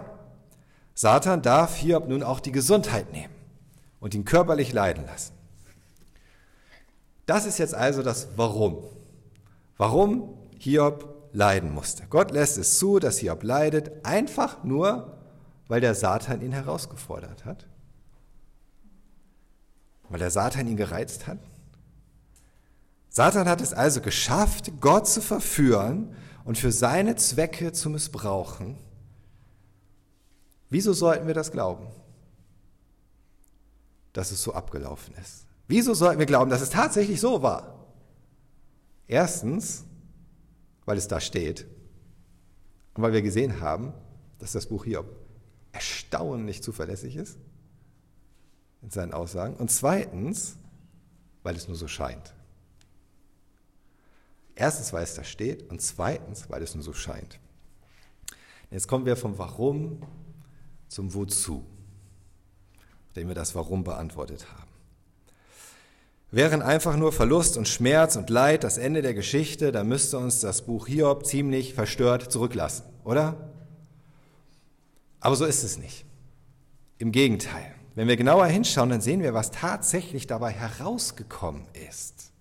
[0.93, 3.33] Satan darf Hiob nun auch die Gesundheit nehmen
[3.99, 5.33] und ihn körperlich leiden lassen.
[7.25, 8.83] Das ist jetzt also das Warum.
[9.77, 12.03] Warum Hiob leiden musste.
[12.09, 15.20] Gott lässt es zu, dass Hiob leidet, einfach nur,
[15.71, 17.65] weil der Satan ihn herausgefordert hat.
[20.09, 21.39] Weil der Satan ihn gereizt hat.
[23.07, 28.75] Satan hat es also geschafft, Gott zu verführen und für seine Zwecke zu missbrauchen.
[30.69, 31.87] Wieso sollten wir das glauben?
[34.11, 35.45] Dass es so abgelaufen ist.
[35.69, 37.87] Wieso sollten wir glauben, dass es tatsächlich so war?
[39.07, 39.85] Erstens,
[40.83, 41.65] weil es da steht
[42.93, 43.93] und weil wir gesehen haben,
[44.37, 45.20] dass das Buch Hiob
[45.71, 47.37] erstaunlich zuverlässig ist
[48.81, 49.55] in seinen Aussagen.
[49.55, 50.57] Und zweitens,
[51.43, 52.33] weil es nur so scheint.
[54.55, 57.39] Erstens, weil es da steht und zweitens, weil es nur so scheint.
[58.69, 60.01] Jetzt kommen wir vom Warum
[60.87, 61.65] zum Wozu,
[63.09, 64.69] indem wir das Warum beantwortet haben.
[66.31, 70.39] Wären einfach nur Verlust und Schmerz und Leid das Ende der Geschichte, dann müsste uns
[70.39, 73.50] das Buch Hiob ziemlich verstört zurücklassen, oder?
[75.21, 76.05] Aber so ist es nicht.
[76.97, 77.73] Im Gegenteil.
[77.95, 82.31] Wenn wir genauer hinschauen, dann sehen wir, was tatsächlich dabei herausgekommen ist.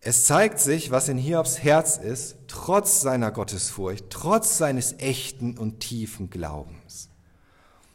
[0.00, 5.80] Es zeigt sich, was in Hiobs Herz ist, trotz seiner Gottesfurcht, trotz seines echten und
[5.80, 7.08] tiefen Glaubens.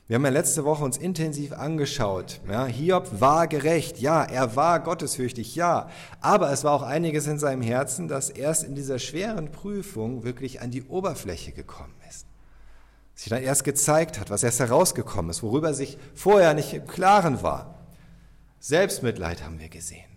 [0.07, 2.41] Wir haben ja letzte Woche uns intensiv angeschaut.
[2.49, 5.89] Ja, Hiob war gerecht, ja, er war gottesfürchtig, ja.
[6.19, 10.59] Aber es war auch einiges in seinem Herzen, das erst in dieser schweren Prüfung wirklich
[10.59, 12.25] an die Oberfläche gekommen ist.
[13.21, 16.87] Sich dann erst gezeigt hat, was erst herausgekommen ist, worüber er sich vorher nicht im
[16.87, 17.75] Klaren war.
[18.59, 20.09] Selbstmitleid haben wir gesehen.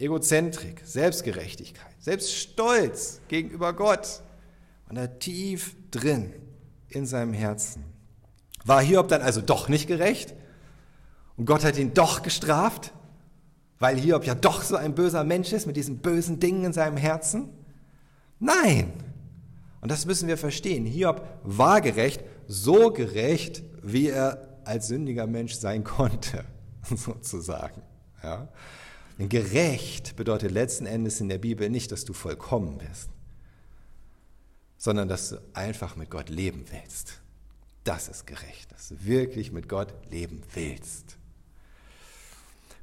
[0.00, 4.22] Egozentrik, Selbstgerechtigkeit, Selbststolz gegenüber Gott.
[4.88, 6.32] Und da tief drin
[6.88, 7.84] in seinem Herzen.
[8.64, 10.34] War Hiob dann also doch nicht gerecht?
[11.36, 12.92] Und Gott hat ihn doch gestraft?
[13.78, 16.96] Weil Hiob ja doch so ein böser Mensch ist mit diesen bösen Dingen in seinem
[16.96, 17.50] Herzen?
[18.40, 18.92] Nein.
[19.80, 20.86] Und das müssen wir verstehen.
[20.86, 26.44] Hiob war gerecht, so gerecht, wie er als sündiger Mensch sein konnte,
[26.82, 27.82] sozusagen.
[28.22, 28.48] Ja?
[29.18, 33.10] Denn gerecht bedeutet letzten Endes in der Bibel nicht, dass du vollkommen bist,
[34.78, 37.20] sondern dass du einfach mit Gott leben willst.
[37.84, 41.16] Das ist gerecht, dass du wirklich mit Gott leben willst.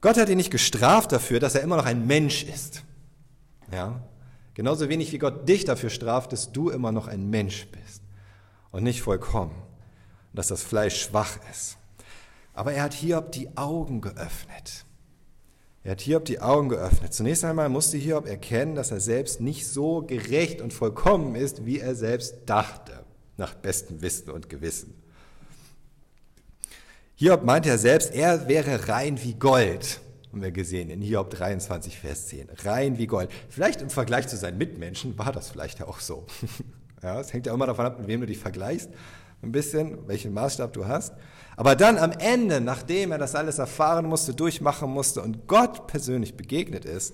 [0.02, 2.84] Gott hat ihn nicht gestraft dafür, dass er immer noch ein Mensch ist.
[3.72, 4.04] Ja?
[4.54, 8.05] Genauso wenig wie Gott dich dafür straft, dass du immer noch ein Mensch bist
[8.76, 9.56] und nicht vollkommen,
[10.34, 11.78] dass das Fleisch schwach ist.
[12.54, 14.84] Aber er hat Hiob die Augen geöffnet.
[15.86, 17.14] Er hat Hiob die Augen geöffnet.
[17.14, 21.80] Zunächst einmal musste Hiob erkennen, dass er selbst nicht so gerecht und vollkommen ist, wie
[21.80, 23.06] er selbst dachte
[23.38, 24.94] nach bestem Wissen und Gewissen.
[27.16, 30.02] Hiob meinte er selbst, er wäre rein wie Gold,
[30.34, 32.50] haben wir gesehen in Hiob 23, Vers 10.
[32.66, 33.30] Rein wie Gold.
[33.48, 36.26] Vielleicht im Vergleich zu seinen Mitmenschen war das vielleicht auch so.
[37.02, 38.90] Ja, es hängt ja immer davon ab, mit wem du dich vergleichst,
[39.42, 41.14] ein bisschen, welchen Maßstab du hast.
[41.58, 46.36] Aber dann am Ende, nachdem er das alles erfahren musste, durchmachen musste und Gott persönlich
[46.36, 47.14] begegnet ist,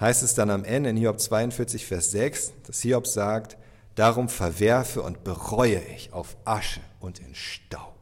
[0.00, 3.56] heißt es dann am Ende in Hiob 42, Vers 6, dass Hiob sagt,
[3.94, 7.92] Darum verwerfe und bereue ich auf Asche und in Staub.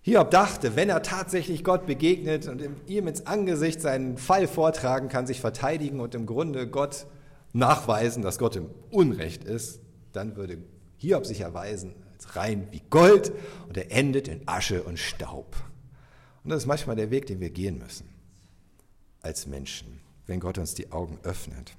[0.00, 5.26] Hiob dachte, wenn er tatsächlich Gott begegnet und ihm ins Angesicht seinen Fall vortragen kann,
[5.26, 7.06] sich verteidigen und im Grunde Gott
[7.54, 9.80] nachweisen, dass Gott im Unrecht ist,
[10.12, 10.58] dann würde
[10.98, 13.32] Hiob sich erweisen als rein wie Gold
[13.68, 15.56] und er endet in Asche und Staub.
[16.42, 18.08] Und das ist manchmal der Weg, den wir gehen müssen
[19.22, 21.74] als Menschen, wenn Gott uns die Augen öffnet.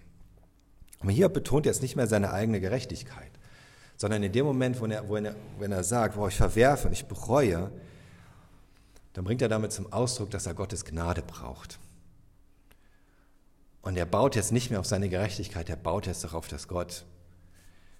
[0.99, 3.31] Aber hier betont jetzt nicht mehr seine eigene Gerechtigkeit,
[3.97, 6.93] sondern in dem Moment, wo er, wo er, wenn er sagt, wo ich verwerfe und
[6.93, 7.71] ich bereue,
[9.13, 11.79] dann bringt er damit zum Ausdruck, dass er Gottes Gnade braucht.
[13.85, 17.05] Und er baut jetzt nicht mehr auf seine Gerechtigkeit, er baut jetzt darauf, dass Gott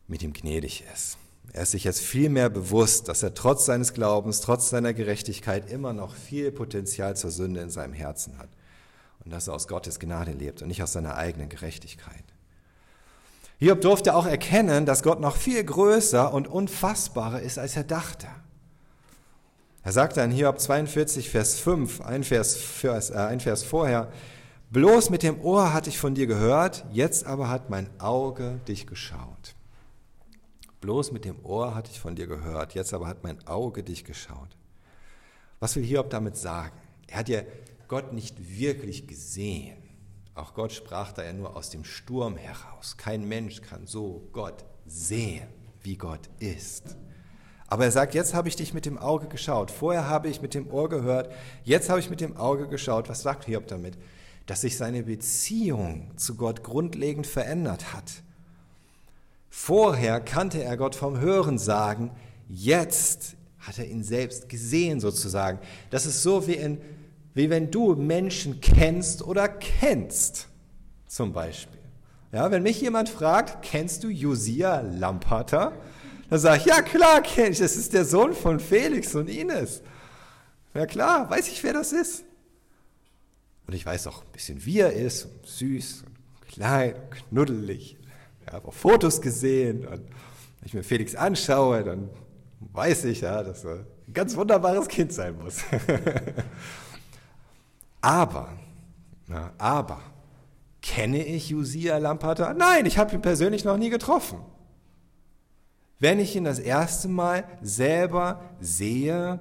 [0.08, 1.20] mit ihm gnädig ist.
[1.54, 5.70] Er ist sich jetzt viel mehr bewusst, dass er trotz seines Glaubens, trotz seiner Gerechtigkeit
[5.70, 8.50] immer noch viel Potenzial zur Sünde in seinem Herzen hat.
[9.24, 12.24] Und dass er aus Gottes Gnade lebt und nicht aus seiner eigenen Gerechtigkeit.
[13.60, 18.28] Hiob durfte auch erkennen, dass Gott noch viel größer und unfassbarer ist, als er dachte.
[19.84, 24.12] Er sagte in Hiob 42, Vers 5, ein Vers, äh, ein Vers vorher,
[24.70, 28.88] bloß mit dem Ohr hatte ich von dir gehört, jetzt aber hat mein Auge dich
[28.88, 29.56] geschaut.
[30.82, 34.04] Bloß mit dem Ohr hatte ich von dir gehört, jetzt aber hat mein Auge dich
[34.04, 34.56] geschaut.
[35.60, 36.78] Was will Hiob damit sagen?
[37.08, 37.42] Er hat ja
[37.88, 39.78] Gott nicht wirklich gesehen
[40.34, 42.98] Auch Gott sprach da ja nur aus dem Sturm heraus.
[42.98, 45.48] Kein Mensch kann so Gott sehen,
[45.82, 46.98] wie Gott ist.
[47.68, 49.72] Aber er sagt, jetzt habe ich dich mit dem Auge geschaut.
[49.72, 51.32] Vorher habe ich mit dem Ohr gehört.
[51.64, 53.08] Jetzt habe ich mit dem Auge geschaut.
[53.08, 53.98] Was sagt Hiob damit?
[54.46, 58.24] Dass sich seine Beziehung zu Gott grundlegend verändert hat.
[59.50, 62.12] Vorher kannte er Gott vom Hören sagen.
[62.50, 65.60] Jetzt hat er ihn selbst gesehen sozusagen.
[65.90, 66.80] Das ist so wie, in,
[67.34, 70.50] wie wenn du Menschen kennst oder kennst,
[71.08, 71.80] zum Beispiel.
[72.34, 75.72] Ja, wenn mich jemand fragt, kennst du Josia Lampata?
[76.30, 79.82] Dann sage ich, ja klar kenne ich, das ist der Sohn von Felix und Ines.
[80.74, 82.25] Ja klar, weiß ich, wer das ist.
[83.68, 86.04] Und ich weiß auch ein bisschen, wie er ist, süß,
[86.50, 86.96] klein,
[87.30, 87.98] knuddelig.
[88.46, 92.10] Ich habe auch Fotos gesehen und wenn ich mir Felix anschaue, dann
[92.60, 95.64] weiß ich ja, dass er ein ganz wunderbares Kind sein muss.
[98.02, 98.50] aber,
[99.28, 100.02] na, aber,
[100.82, 102.54] kenne ich Josia Lampata?
[102.54, 104.40] Nein, ich habe ihn persönlich noch nie getroffen.
[106.00, 109.40] Wenn ich ihn das erste Mal selber sehe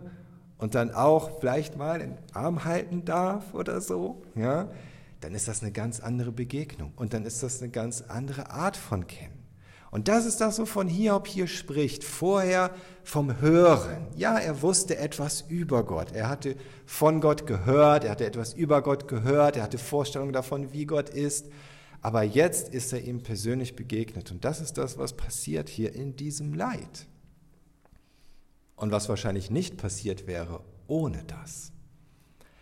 [0.64, 4.70] und dann auch vielleicht mal den Arm halten darf oder so, ja,
[5.20, 8.78] dann ist das eine ganz andere Begegnung und dann ist das eine ganz andere Art
[8.78, 9.44] von Kennen.
[9.90, 12.02] Und das ist das, wovon Hiob hier spricht.
[12.02, 12.70] Vorher
[13.02, 14.06] vom Hören.
[14.16, 16.12] Ja, er wusste etwas über Gott.
[16.12, 20.72] Er hatte von Gott gehört, er hatte etwas über Gott gehört, er hatte Vorstellungen davon,
[20.72, 21.46] wie Gott ist.
[22.00, 24.30] Aber jetzt ist er ihm persönlich begegnet.
[24.30, 27.06] Und das ist das, was passiert hier in diesem Leid.
[28.76, 31.72] Und was wahrscheinlich nicht passiert wäre ohne das.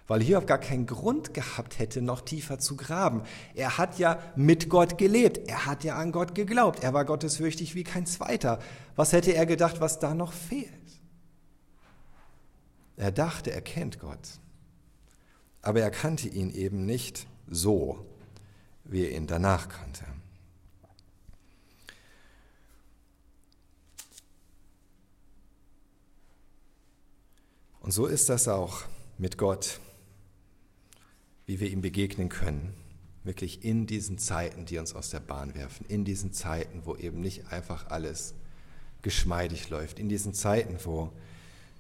[0.06, 3.22] Weil Hiob gar keinen Grund gehabt hätte, noch tiefer zu graben.
[3.54, 5.48] Er hat ja mit Gott gelebt.
[5.48, 6.82] Er hat ja an Gott geglaubt.
[6.82, 8.58] Er war gottesfürchtig wie kein Zweiter.
[8.96, 10.68] Was hätte er gedacht, was da noch fehlt?
[12.96, 14.40] Er dachte, er kennt Gott.
[15.62, 18.04] Aber er kannte ihn eben nicht so,
[18.84, 20.04] wie er ihn danach kannte.
[27.82, 28.82] Und so ist das auch
[29.18, 29.80] mit Gott,
[31.46, 32.74] wie wir ihm begegnen können.
[33.24, 37.20] Wirklich in diesen Zeiten, die uns aus der Bahn werfen, in diesen Zeiten, wo eben
[37.20, 38.34] nicht einfach alles
[39.02, 41.12] geschmeidig läuft, in diesen Zeiten, wo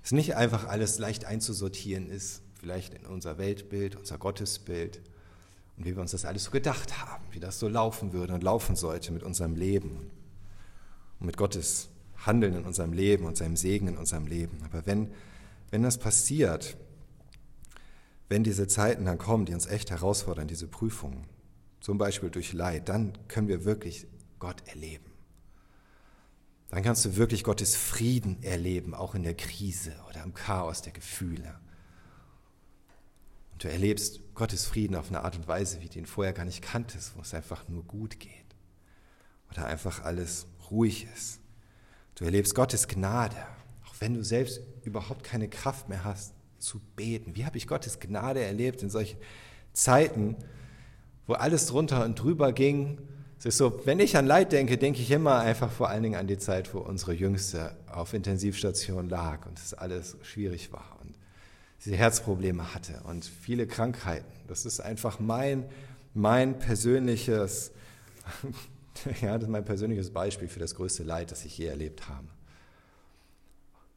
[0.02, 5.00] es nicht einfach alles leicht einzusortieren ist, vielleicht in unser Weltbild, unser Gottesbild,
[5.76, 8.42] und wie wir uns das alles so gedacht haben, wie das so laufen würde und
[8.42, 10.10] laufen sollte mit unserem Leben
[11.18, 11.88] und mit Gottes
[12.26, 14.58] Handeln in unserem Leben und seinem Segen in unserem Leben.
[14.64, 15.12] Aber wenn,
[15.72, 16.76] wenn das passiert,
[18.28, 21.26] wenn diese Zeiten dann kommen, die uns echt herausfordern, diese Prüfungen,
[21.80, 24.06] zum Beispiel durch Leid, dann können wir wirklich
[24.38, 25.10] Gott erleben.
[26.68, 30.92] Dann kannst du wirklich Gottes Frieden erleben, auch in der Krise oder im Chaos der
[30.92, 31.58] Gefühle.
[33.56, 36.60] Du erlebst Gottes Frieden auf eine Art und Weise, wie du ihn vorher gar nicht
[36.60, 38.30] kanntest, wo es einfach nur gut geht.
[39.50, 41.40] Oder einfach alles ruhig ist.
[42.14, 43.36] Du erlebst Gottes Gnade,
[44.02, 47.36] wenn du selbst überhaupt keine Kraft mehr hast zu beten.
[47.36, 49.16] Wie habe ich Gottes Gnade erlebt in solchen
[49.72, 50.34] Zeiten,
[51.28, 52.98] wo alles drunter und drüber ging?
[53.38, 56.16] Es ist so, wenn ich an Leid denke, denke ich immer einfach vor allen Dingen
[56.16, 60.98] an die Zeit, wo unsere Jüngste auf Intensivstation lag und es alles schwierig war.
[61.00, 61.14] Und
[61.84, 64.32] diese Herzprobleme hatte und viele Krankheiten.
[64.48, 65.64] Das ist einfach mein,
[66.12, 67.70] mein persönliches,
[69.22, 72.26] ja, das mein persönliches Beispiel für das größte Leid, das ich je erlebt habe.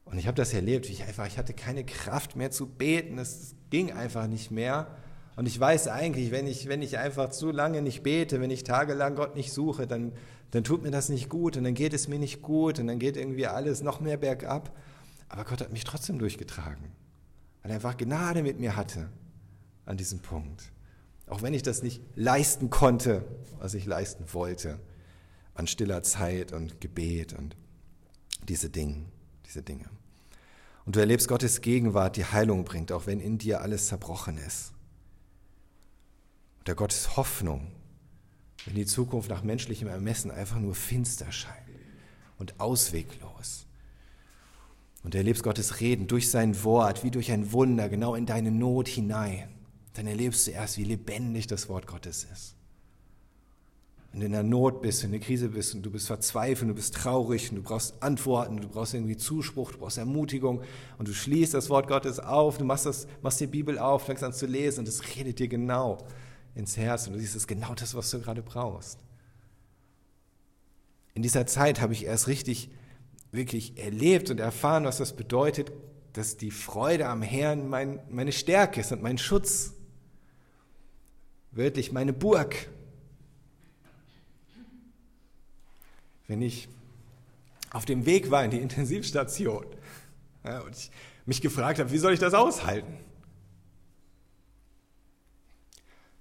[0.06, 3.18] Und ich habe das erlebt, wie ich einfach, ich hatte keine Kraft mehr zu beten,
[3.18, 4.96] es ging einfach nicht mehr.
[5.36, 8.64] Und ich weiß eigentlich, wenn ich, wenn ich einfach zu lange nicht bete, wenn ich
[8.64, 10.14] tagelang Gott nicht suche, dann,
[10.52, 13.00] dann tut mir das nicht gut und dann geht es mir nicht gut und dann
[13.00, 14.78] geht irgendwie alles noch mehr bergab.
[15.28, 16.92] Aber Gott hat mich trotzdem durchgetragen
[17.66, 19.10] weil er einfach Gnade mit mir hatte
[19.88, 20.72] an diesem Punkt.
[21.26, 23.26] Auch wenn ich das nicht leisten konnte,
[23.58, 24.80] was ich leisten wollte,
[25.56, 27.56] an stiller Zeit und Gebet und
[28.48, 29.06] diese Dinge,
[29.56, 29.90] diese Dinge.
[30.86, 34.74] Und du erlebst Gottes Gegenwart, die Heilung bringt, auch wenn in dir alles zerbrochen ist.
[36.60, 37.72] Und der Gottes Hoffnung,
[38.66, 41.56] wenn die Zukunft nach menschlichem Ermessen einfach nur finster scheint
[42.38, 43.66] und ausweglos.
[45.04, 48.52] Und du erlebst Gottes Reden durch sein Wort, wie durch ein Wunder, genau in deine
[48.52, 49.50] Not hinein.
[49.94, 52.55] Dann erlebst du erst, wie lebendig das Wort Gottes ist.
[54.16, 56.94] Du in der Not bist, in der Krise bist und du bist verzweifelt, du bist
[56.94, 60.62] traurig und du brauchst Antworten, du brauchst irgendwie Zuspruch, du brauchst Ermutigung
[60.98, 64.24] und du schließt das Wort Gottes auf, du machst, das, machst die Bibel auf, fängst
[64.24, 65.98] an zu lesen und es redet dir genau
[66.56, 69.00] ins Herz und du siehst, es ist genau das, was du gerade brauchst.
[71.14, 72.70] In dieser Zeit habe ich erst richtig
[73.34, 75.74] wirklich erlebt und erfahren, was das bedeutet,
[76.14, 79.74] dass die Freude am Herrn mein, meine Stärke ist und mein Schutz.
[81.52, 82.70] wörtlich meine Burg.
[86.28, 86.68] Wenn ich
[87.72, 89.66] auf dem Weg war in die Intensivstation
[90.44, 90.92] ja, und ich
[91.26, 92.98] mich gefragt habe, wie soll ich das aushalten?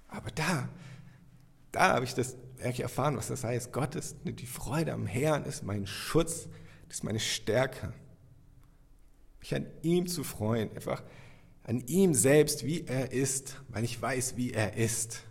[0.09, 0.68] Aber da,
[1.72, 3.72] da habe ich das wirklich erfahren, was das heißt.
[3.72, 6.48] Gott ist die Freude am Herrn, ist mein Schutz,
[6.88, 7.92] ist meine Stärke.
[9.40, 11.02] Mich an ihm zu freuen, einfach
[11.64, 15.22] an ihm selbst, wie er ist, weil ich weiß, wie er ist.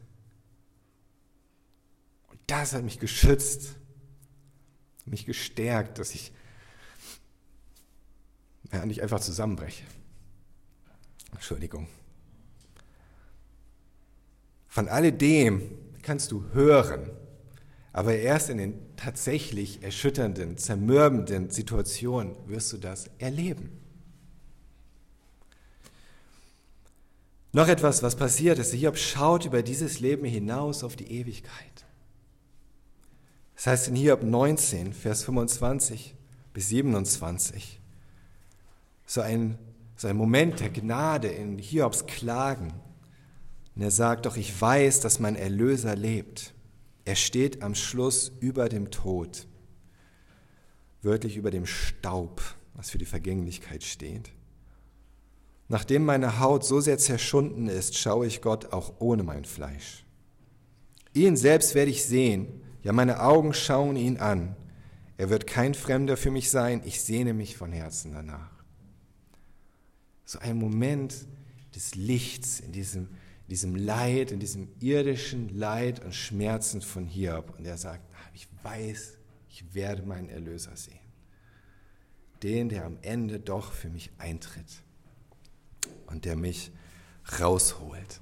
[2.28, 3.76] Und das hat mich geschützt,
[5.06, 6.32] mich gestärkt, dass ich
[8.72, 9.84] ja, nicht einfach zusammenbreche.
[11.32, 11.88] Entschuldigung.
[14.68, 15.62] Von alledem
[16.02, 17.12] kannst du hören,
[17.92, 23.84] aber erst in den tatsächlich erschütternden, zermürbenden Situationen wirst du das erleben.
[27.52, 28.74] Noch etwas, was passiert ist.
[28.74, 31.86] Hiob schaut über dieses Leben hinaus auf die Ewigkeit.
[33.56, 36.16] Das heißt in Hiob 19, Vers 25
[36.54, 37.80] bis 27,
[39.06, 39.58] so ein,
[39.96, 42.74] so ein Moment der Gnade in Hiobs Klagen.
[43.76, 46.54] Und er sagt, doch ich weiß, dass mein Erlöser lebt.
[47.06, 49.48] Er steht am Schluss über dem Tod,
[51.02, 52.42] wörtlich über dem Staub,
[52.76, 54.32] was für die Vergänglichkeit steht.
[55.68, 60.06] Nachdem meine Haut so sehr zerschunden ist, schaue ich Gott auch ohne mein Fleisch.
[61.14, 64.56] Ihn selbst werde ich sehen, ja meine Augen schauen ihn an.
[65.18, 68.52] Er wird kein Fremder für mich sein, ich sehne mich von Herzen danach.
[70.26, 71.28] So ein Moment
[71.76, 73.10] des Lichts in diesem,
[73.48, 77.58] diesem Leid, in diesem irdischen Leid und Schmerzen von Hiob.
[77.58, 79.18] Und er sagt, ah, ich weiß,
[79.50, 80.98] ich werde meinen Erlöser sehen.
[82.42, 84.84] Den, der am Ende doch für mich eintritt
[86.08, 86.72] und der mich
[87.40, 88.20] rausholt.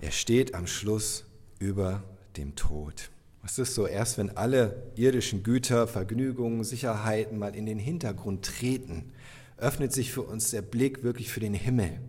[0.00, 1.24] Er steht am Schluss
[1.58, 2.02] über
[2.36, 3.10] dem Tod.
[3.42, 9.12] Was ist so, erst wenn alle irdischen Güter, Vergnügungen, Sicherheiten mal in den Hintergrund treten,
[9.56, 12.00] öffnet sich für uns der Blick wirklich für den Himmel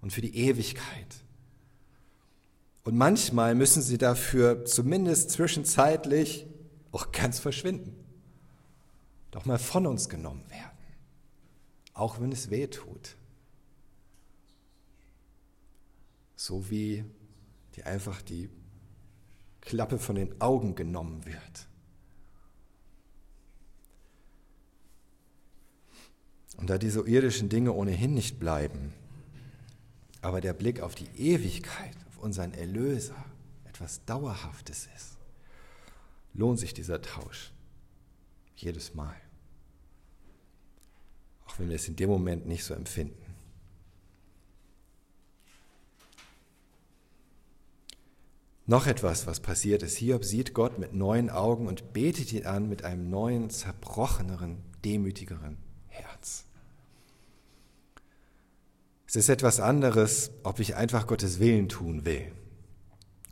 [0.00, 1.22] und für die Ewigkeit.
[2.84, 6.46] Und manchmal müssen sie dafür zumindest zwischenzeitlich
[6.90, 7.94] auch ganz verschwinden,
[9.30, 10.76] doch mal von uns genommen werden,
[11.94, 13.16] auch wenn es weh tut.
[16.34, 17.04] So wie
[17.76, 18.50] die einfach die
[19.62, 21.68] Klappe von den Augen genommen wird.
[26.58, 28.92] Und da diese irdischen Dinge ohnehin nicht bleiben,
[30.20, 33.24] aber der Blick auf die Ewigkeit, auf unseren Erlöser
[33.64, 35.16] etwas Dauerhaftes ist,
[36.34, 37.52] lohnt sich dieser Tausch
[38.56, 39.16] jedes Mal.
[41.46, 43.21] Auch wenn wir es in dem Moment nicht so empfinden.
[48.66, 49.96] Noch etwas, was passiert ist.
[49.96, 55.58] Hiob sieht Gott mit neuen Augen und betet ihn an mit einem neuen, zerbrocheneren, demütigeren
[55.88, 56.44] Herz.
[59.06, 62.32] Es ist etwas anderes, ob ich einfach Gottes Willen tun will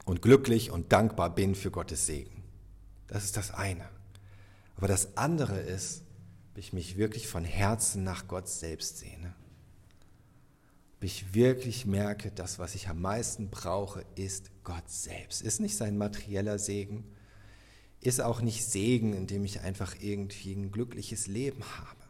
[0.04, 2.42] und glücklich und dankbar bin für Gottes Segen.
[3.06, 3.88] Das ist das eine.
[4.76, 6.02] Aber das andere ist,
[6.50, 9.19] ob ich mich wirklich von Herzen nach Gott selbst sehne
[11.01, 15.40] ich wirklich merke, das, was ich am meisten brauche, ist Gott selbst.
[15.40, 17.05] Ist nicht sein materieller Segen,
[18.01, 22.01] ist auch nicht Segen, indem ich einfach irgendwie ein glückliches Leben habe.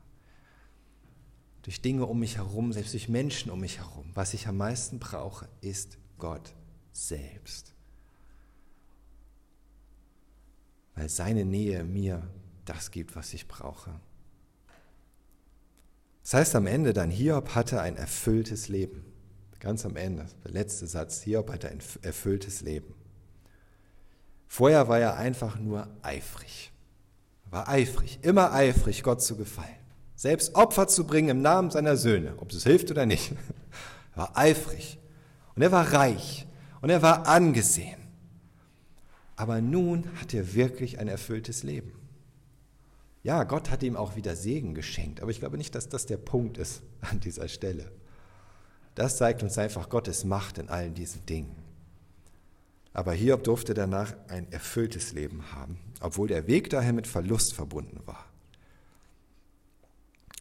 [1.62, 4.10] Durch Dinge um mich herum, selbst durch Menschen um mich herum.
[4.14, 6.54] Was ich am meisten brauche, ist Gott
[6.92, 7.74] selbst.
[10.94, 12.28] Weil seine Nähe mir
[12.64, 14.00] das gibt, was ich brauche.
[16.22, 19.04] Das heißt am Ende dann, Hiob hatte ein erfülltes Leben.
[19.58, 22.94] Ganz am Ende, der letzte Satz, Hiob hatte ein erfülltes Leben.
[24.46, 26.72] Vorher war er einfach nur eifrig.
[27.50, 29.68] War eifrig, immer eifrig, Gott zu gefallen.
[30.16, 33.32] Selbst Opfer zu bringen im Namen seiner Söhne, ob es hilft oder nicht.
[34.14, 34.98] War eifrig.
[35.54, 36.46] Und er war reich.
[36.80, 38.00] Und er war angesehen.
[39.36, 41.92] Aber nun hat er wirklich ein erfülltes Leben.
[43.22, 46.16] Ja, Gott hat ihm auch wieder Segen geschenkt, aber ich glaube nicht, dass das der
[46.16, 47.90] Punkt ist an dieser Stelle.
[48.94, 51.54] Das zeigt uns einfach Gottes Macht in allen diesen Dingen.
[52.92, 58.00] Aber Hiob durfte danach ein erfülltes Leben haben, obwohl der Weg daher mit Verlust verbunden
[58.04, 58.26] war.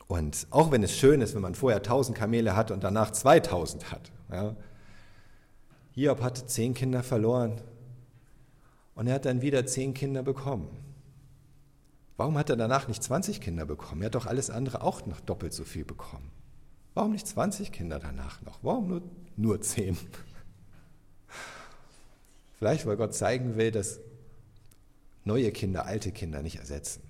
[0.07, 3.91] Und auch wenn es schön ist, wenn man vorher 1000 Kamele hat und danach 2000
[3.91, 4.11] hat.
[4.32, 4.55] Ja,
[5.91, 7.61] Hiob hatte zehn Kinder verloren
[8.95, 10.69] und er hat dann wieder zehn Kinder bekommen.
[12.20, 14.01] Warum hat er danach nicht 20 Kinder bekommen?
[14.01, 16.30] Er hat doch alles andere auch noch doppelt so viel bekommen.
[16.93, 18.59] Warum nicht 20 Kinder danach noch?
[18.61, 19.01] Warum nur,
[19.38, 19.97] nur 10?
[22.57, 24.01] Vielleicht, weil Gott zeigen will, dass
[25.24, 27.03] neue Kinder alte Kinder nicht ersetzen.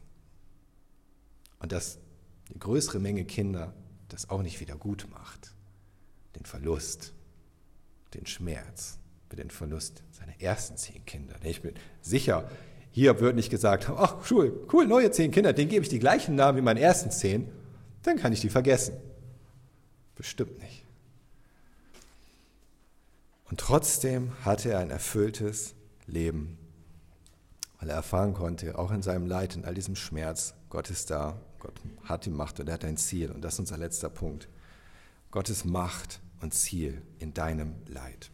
[1.58, 1.98] Und dass
[2.48, 3.74] eine größere Menge Kinder
[4.10, 5.56] das auch nicht wieder gut macht.
[6.36, 7.14] Den Verlust,
[8.14, 11.36] den Schmerz für den Verlust seiner ersten zehn Kinder.
[11.42, 12.48] Ich bin sicher,
[13.00, 16.36] hier wird nicht gesagt, ach cool, cool, neue zehn Kinder, denen gebe ich die gleichen
[16.36, 17.50] Namen wie meinen ersten zehn,
[18.04, 18.98] dann kann ich die vergessen.
[20.16, 20.84] Bestimmt nicht.
[23.50, 25.76] Und trotzdem hatte er ein erfülltes
[26.08, 26.58] Leben,
[27.80, 31.40] weil er erfahren konnte, auch in seinem Leid, in all diesem Schmerz, Gott ist da,
[31.60, 33.32] Gott hat die Macht und er hat ein Ziel.
[33.32, 34.50] Und das ist unser letzter Punkt.
[35.32, 38.30] Gottes Macht und Ziel in deinem Leid.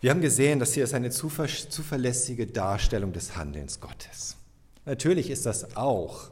[0.00, 4.36] Wir haben gesehen, dass hier ist eine zuverlässige Darstellung des Handelns Gottes.
[4.84, 6.30] Natürlich ist das auch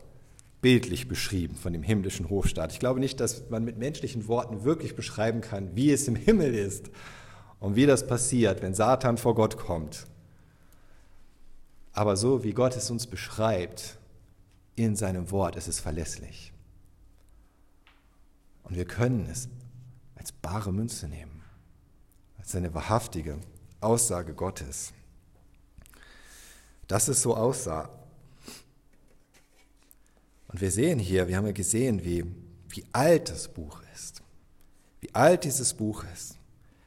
[0.62, 2.72] bildlich beschrieben von dem himmlischen Hofstaat.
[2.72, 6.54] Ich glaube nicht, dass man mit menschlichen Worten wirklich beschreiben kann, wie es im Himmel
[6.54, 6.90] ist
[7.58, 10.06] und wie das passiert, wenn Satan vor Gott kommt.
[11.92, 13.98] Aber so wie Gott es uns beschreibt
[14.76, 16.52] in seinem Wort, ist es verlässlich.
[18.62, 19.48] Und wir können es
[20.14, 21.42] als bare Münze nehmen,
[22.38, 23.38] als eine wahrhaftige
[23.80, 24.92] Aussage Gottes.
[26.88, 27.90] Dass es so aussah.
[30.48, 32.24] Und wir sehen hier, wir haben ja gesehen, wie,
[32.68, 34.22] wie alt das Buch ist.
[35.00, 36.32] Wie alt dieses Buch ist.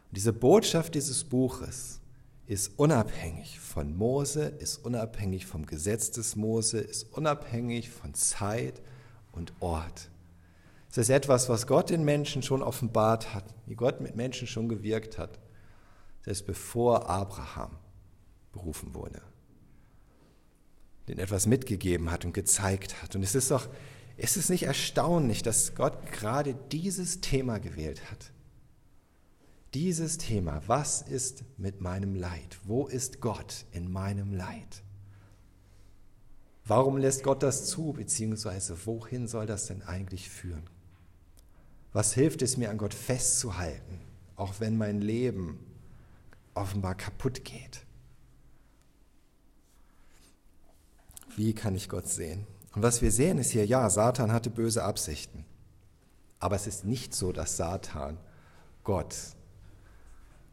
[0.09, 1.99] Und diese Botschaft dieses Buches
[2.47, 8.81] ist unabhängig von Mose, ist unabhängig vom Gesetz des Mose, ist unabhängig von Zeit
[9.31, 10.09] und Ort.
[10.89, 14.67] Es ist etwas, was Gott den Menschen schon offenbart hat, wie Gott mit Menschen schon
[14.67, 15.37] gewirkt hat
[16.21, 17.77] selbst bevor Abraham
[18.51, 19.21] berufen wurde,
[21.07, 23.15] den etwas mitgegeben hat und gezeigt hat.
[23.15, 23.67] Und es ist doch,
[24.17, 28.31] ist es nicht erstaunlich, dass Gott gerade dieses Thema gewählt hat?
[29.73, 32.59] Dieses Thema, was ist mit meinem Leid?
[32.63, 34.83] Wo ist Gott in meinem Leid?
[36.65, 40.69] Warum lässt Gott das zu, beziehungsweise wohin soll das denn eigentlich führen?
[41.93, 43.99] Was hilft es mir an Gott festzuhalten,
[44.35, 45.59] auch wenn mein Leben
[46.59, 47.85] offenbar kaputt geht.
[51.35, 52.45] Wie kann ich Gott sehen?
[52.75, 55.45] Und was wir sehen ist hier, ja, Satan hatte böse Absichten.
[56.39, 58.17] Aber es ist nicht so, dass Satan
[58.83, 59.15] Gott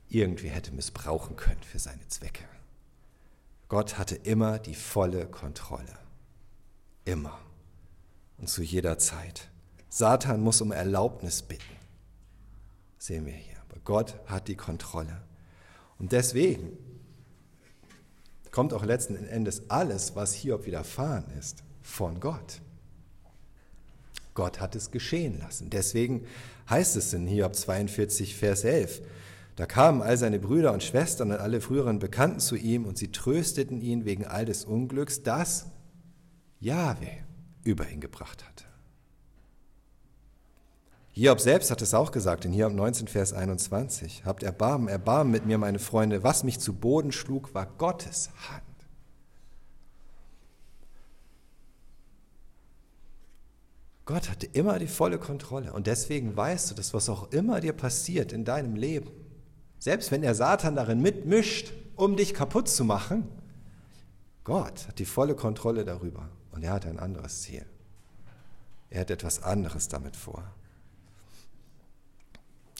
[0.08, 2.44] irgendwie hätte missbrauchen können für seine Zwecke.
[3.68, 5.98] Gott hatte immer die volle Kontrolle.
[7.04, 7.38] Immer.
[8.38, 9.48] Und zu jeder Zeit.
[9.88, 11.64] Satan muss um Erlaubnis bitten.
[12.98, 13.56] Sehen wir hier.
[13.68, 15.25] Aber Gott hat die Kontrolle.
[15.98, 16.76] Und deswegen
[18.50, 22.60] kommt auch letzten Endes alles, was Hiob widerfahren ist, von Gott.
[24.34, 25.70] Gott hat es geschehen lassen.
[25.70, 26.26] Deswegen
[26.68, 29.02] heißt es in Hiob 42, Vers 11,
[29.56, 33.10] da kamen all seine Brüder und Schwestern und alle früheren Bekannten zu ihm und sie
[33.10, 35.66] trösteten ihn wegen all des Unglücks, das
[36.60, 37.08] Jahwe
[37.64, 38.64] über ihn gebracht hatte.
[41.18, 44.26] Hiob selbst hat es auch gesagt in Hiob 19, Vers 21.
[44.26, 46.22] Habt Erbarmen, Erbarmen mit mir, meine Freunde.
[46.22, 48.62] Was mich zu Boden schlug, war Gottes Hand.
[54.04, 55.72] Gott hatte immer die volle Kontrolle.
[55.72, 59.10] Und deswegen weißt du, dass was auch immer dir passiert in deinem Leben,
[59.78, 63.26] selbst wenn der Satan darin mitmischt, um dich kaputt zu machen,
[64.44, 66.28] Gott hat die volle Kontrolle darüber.
[66.52, 67.64] Und er hat ein anderes Ziel.
[68.90, 70.44] Er hat etwas anderes damit vor.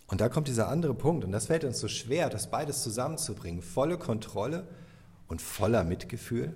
[0.09, 3.61] Und da kommt dieser andere Punkt, und das fällt uns so schwer, das beides zusammenzubringen,
[3.61, 4.69] volle Kontrolle
[5.27, 6.55] und voller Mitgefühl.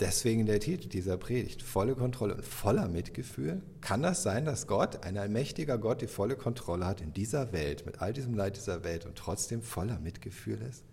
[0.00, 3.62] Deswegen der Titel dieser Predigt, volle Kontrolle und voller Mitgefühl.
[3.80, 7.84] Kann das sein, dass Gott, ein allmächtiger Gott, die volle Kontrolle hat in dieser Welt,
[7.84, 10.84] mit all diesem Leid dieser Welt und trotzdem voller Mitgefühl ist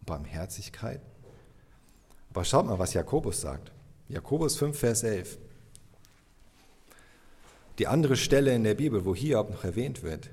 [0.00, 1.02] und Barmherzigkeit?
[2.30, 3.72] Aber schaut mal, was Jakobus sagt.
[4.08, 5.38] Jakobus 5, Vers 11
[7.78, 10.30] die andere Stelle in der Bibel, wo Hiob noch erwähnt wird.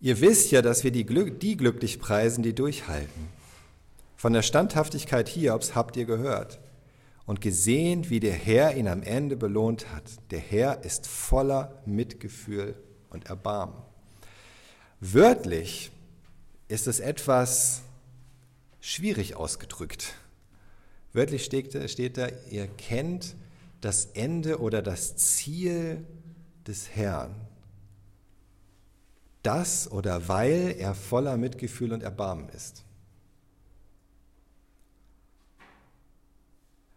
[0.00, 3.28] Ihr wisst ja, dass wir die, Glück, die glücklich preisen, die durchhalten.
[4.16, 6.58] Von der Standhaftigkeit Hiobs habt ihr gehört
[7.26, 10.04] und gesehen, wie der Herr ihn am Ende belohnt hat.
[10.30, 12.74] Der Herr ist voller Mitgefühl
[13.10, 13.76] und Erbarmen.
[15.00, 15.90] Wörtlich
[16.68, 17.82] ist es etwas
[18.80, 20.14] schwierig ausgedrückt.
[21.12, 23.36] Wörtlich steht, steht da, ihr kennt
[23.84, 26.06] das Ende oder das Ziel
[26.66, 27.34] des Herrn.
[29.42, 32.82] Das oder weil er voller Mitgefühl und Erbarmen ist.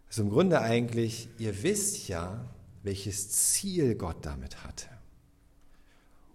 [0.08, 2.42] Also im Grunde eigentlich, ihr wisst ja,
[2.82, 4.88] welches Ziel Gott damit hatte.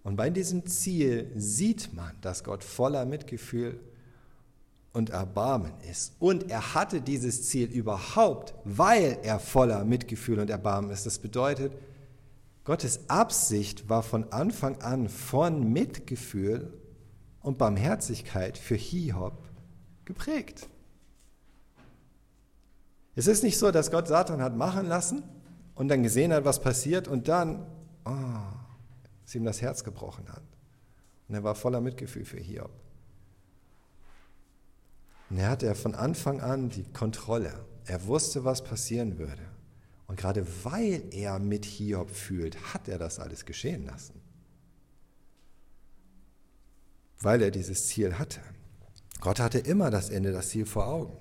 [0.03, 3.79] Und bei diesem Ziel sieht man, dass Gott voller Mitgefühl
[4.93, 6.13] und Erbarmen ist.
[6.19, 11.05] Und er hatte dieses Ziel überhaupt, weil er voller Mitgefühl und Erbarmen ist.
[11.05, 11.73] Das bedeutet,
[12.63, 16.71] Gottes Absicht war von Anfang an von Mitgefühl
[17.41, 19.37] und Barmherzigkeit für Hiob
[20.05, 20.69] geprägt.
[23.15, 25.23] Es ist nicht so, dass Gott Satan hat machen lassen
[25.75, 27.65] und dann gesehen hat, was passiert und dann
[28.05, 28.11] oh,
[29.25, 30.43] es ihm das Herz gebrochen hat.
[31.27, 32.71] Und er war voller Mitgefühl für Hiob.
[35.33, 37.65] Und er hatte von Anfang an die Kontrolle.
[37.87, 39.41] Er wusste, was passieren würde.
[40.05, 44.21] Und gerade weil er mit Hiob fühlt, hat er das alles geschehen lassen.
[47.19, 48.41] Weil er dieses Ziel hatte.
[49.21, 51.17] Gott hatte immer das Ende, das Ziel vor Augen.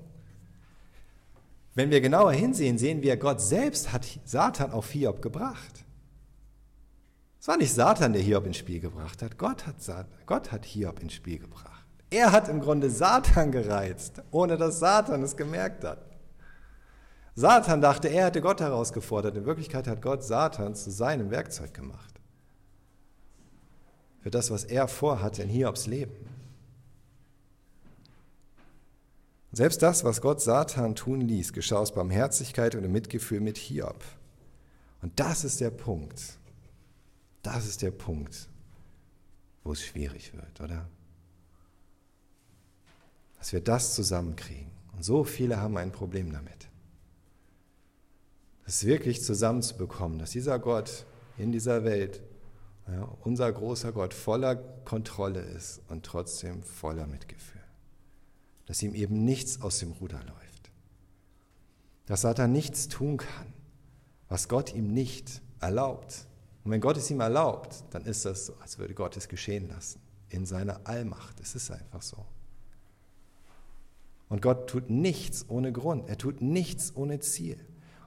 [1.74, 5.86] Wenn wir genauer hinsehen, sehen wir, Gott selbst hat Satan auf Hiob gebracht.
[7.40, 9.38] Es war nicht Satan, der Hiob ins Spiel gebracht hat.
[9.38, 9.76] Gott hat,
[10.26, 11.71] Gott hat Hiob ins Spiel gebracht.
[12.12, 16.04] Er hat im Grunde Satan gereizt, ohne dass Satan es gemerkt hat.
[17.34, 19.34] Satan dachte, er hätte Gott herausgefordert.
[19.34, 22.20] In Wirklichkeit hat Gott Satan zu seinem Werkzeug gemacht.
[24.20, 26.14] Für das, was er vorhatte in Hiobs Leben.
[29.52, 34.04] Selbst das, was Gott Satan tun ließ, geschah aus Barmherzigkeit und im Mitgefühl mit Hiob.
[35.00, 36.20] Und das ist der Punkt.
[37.42, 38.50] Das ist der Punkt,
[39.64, 40.86] wo es schwierig wird, oder?
[43.42, 44.70] Dass wir das zusammenkriegen.
[44.92, 46.68] Und so viele haben ein Problem damit.
[48.64, 51.06] Das wirklich zusammenzubekommen, dass dieser Gott
[51.38, 52.22] in dieser Welt,
[52.86, 57.60] ja, unser großer Gott, voller Kontrolle ist und trotzdem voller Mitgefühl.
[58.66, 60.70] Dass ihm eben nichts aus dem Ruder läuft.
[62.06, 63.52] Dass Satan nichts tun kann,
[64.28, 66.28] was Gott ihm nicht erlaubt.
[66.62, 69.68] Und wenn Gott es ihm erlaubt, dann ist das so, als würde Gott es geschehen
[69.68, 70.00] lassen.
[70.28, 71.40] In seiner Allmacht.
[71.40, 72.24] Es ist einfach so.
[74.32, 76.08] Und Gott tut nichts ohne Grund.
[76.08, 77.62] Er tut nichts ohne Ziel.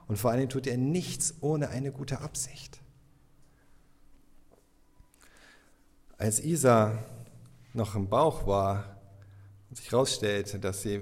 [0.08, 2.82] Und vor allem tut er nichts ohne eine gute Absicht.
[6.18, 6.98] Als Isa
[7.74, 8.96] noch im Bauch war
[9.70, 11.00] und sich herausstellte, dass sie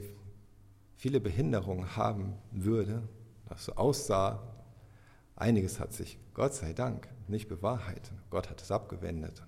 [0.98, 3.08] viele Behinderungen haben würde,
[3.48, 4.42] dass so aussah,
[5.36, 8.12] einiges hat sich, Gott sei Dank, nicht bewahrheitet.
[8.28, 9.42] Gott hat es abgewendet.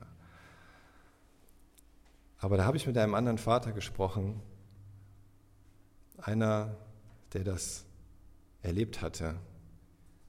[2.39, 4.41] Aber da habe ich mit einem anderen Vater gesprochen,
[6.19, 6.77] einer,
[7.33, 7.85] der das
[8.62, 9.37] erlebt hatte,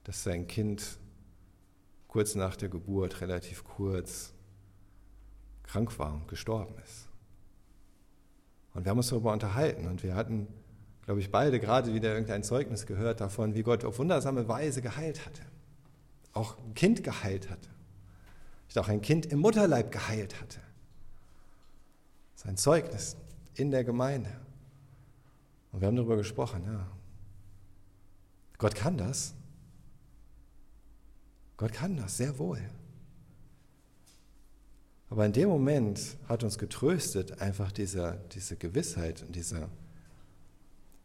[0.04, 0.98] dass sein Kind
[2.06, 4.32] kurz nach der Geburt, relativ kurz,
[5.62, 7.08] krank war und gestorben ist.
[8.74, 10.46] Und wir haben uns darüber unterhalten und wir hatten,
[11.04, 15.26] glaube ich, beide gerade wieder irgendein Zeugnis gehört davon, wie Gott auf wundersame Weise geheilt
[15.26, 15.42] hatte.
[16.32, 17.68] Auch ein Kind geheilt hatte.
[18.76, 20.60] Auch ein Kind im Mutterleib geheilt hatte.
[22.36, 23.16] Sein Zeugnis
[23.54, 24.30] in der Gemeinde.
[25.72, 26.86] Und wir haben darüber gesprochen, ja.
[28.58, 29.34] Gott kann das.
[31.56, 32.60] Gott kann das sehr wohl.
[35.10, 39.68] Aber in dem Moment hat uns getröstet einfach diese, diese Gewissheit und diese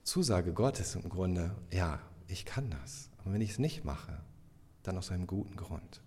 [0.03, 3.09] Zusage Gottes im Grunde, ja, ich kann das.
[3.19, 4.19] Aber wenn ich es nicht mache,
[4.83, 6.01] dann aus einem guten Grund.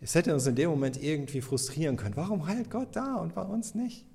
[0.00, 2.16] Es hätte uns in dem Moment irgendwie frustrieren können.
[2.16, 4.06] Warum heilt Gott da und bei uns nicht?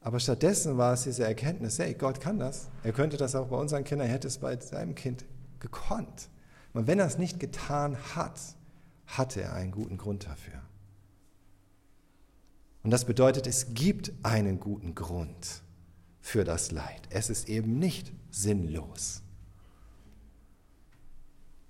[0.00, 2.68] Aber stattdessen war es diese Erkenntnis, hey, Gott kann das.
[2.82, 5.24] Er könnte das auch bei unseren Kindern, er hätte es bei seinem Kind
[5.58, 6.28] gekonnt.
[6.72, 8.40] Und wenn er es nicht getan hat,
[9.06, 10.62] hatte er einen guten Grund dafür.
[12.82, 15.62] Und das bedeutet, es gibt einen guten Grund
[16.20, 17.02] für das Leid.
[17.10, 19.22] Es ist eben nicht sinnlos.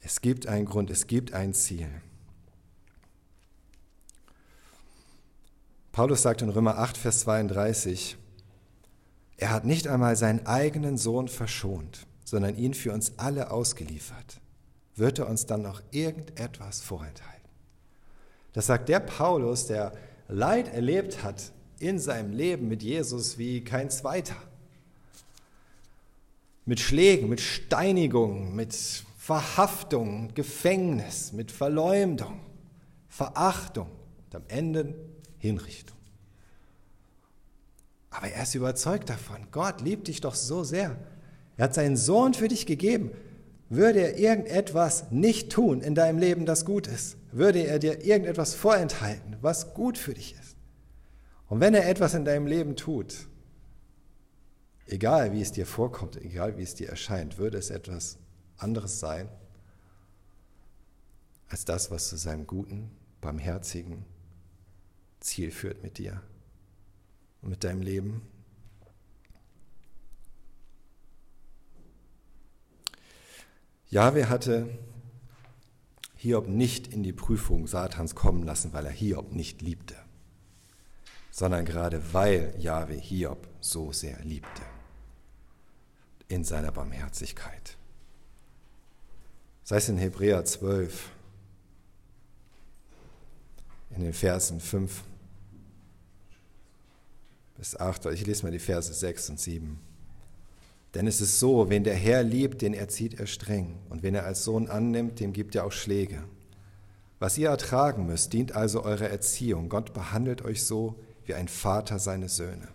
[0.00, 1.88] Es gibt einen Grund, es gibt ein Ziel.
[5.92, 8.16] Paulus sagt in Römer 8, Vers 32,
[9.36, 14.40] er hat nicht einmal seinen eigenen Sohn verschont, sondern ihn für uns alle ausgeliefert.
[14.96, 17.48] Wird er uns dann noch irgendetwas vorenthalten?
[18.52, 19.92] Das sagt der Paulus, der
[20.26, 24.36] Leid erlebt hat in seinem Leben mit Jesus wie kein zweiter.
[26.66, 28.74] Mit Schlägen, mit Steinigungen, mit
[29.16, 32.40] Verhaftung, Gefängnis, mit Verleumdung,
[33.08, 33.88] Verachtung
[34.26, 34.94] und am Ende
[35.38, 35.96] Hinrichtung.
[38.10, 40.96] Aber er ist überzeugt davon, Gott liebt dich doch so sehr.
[41.56, 43.10] Er hat seinen Sohn für dich gegeben.
[43.68, 47.16] Würde er irgendetwas nicht tun in deinem Leben, das gut ist?
[47.32, 50.56] Würde er dir irgendetwas vorenthalten, was gut für dich ist?
[51.48, 53.28] Und wenn er etwas in deinem Leben tut,
[54.86, 58.18] egal wie es dir vorkommt, egal wie es dir erscheint, würde es etwas
[58.56, 59.28] anderes sein
[61.48, 64.04] als das, was zu seinem guten, barmherzigen,
[65.20, 66.22] Ziel führt mit dir.
[67.42, 68.22] und mit deinem Leben?
[73.90, 74.68] Jahwe hatte
[76.16, 79.94] Hiob nicht in die Prüfung Satans kommen lassen, weil er Hiob nicht liebte,
[81.30, 84.62] sondern gerade weil Jahwe Hiob so sehr liebte,
[86.26, 87.76] in seiner Barmherzigkeit.
[89.64, 91.10] Sei es in Hebräer 12,
[93.90, 95.04] in den Versen 5
[97.56, 99.80] bis 8, ich lese mal die Verse 6 und 7.
[100.94, 103.78] Denn es ist so, wen der Herr liebt, den erzieht er streng.
[103.88, 106.22] Und wen er als Sohn annimmt, dem gibt er auch Schläge.
[107.18, 109.68] Was ihr ertragen müsst, dient also eurer Erziehung.
[109.68, 112.68] Gott behandelt euch so wie ein Vater seine Söhne.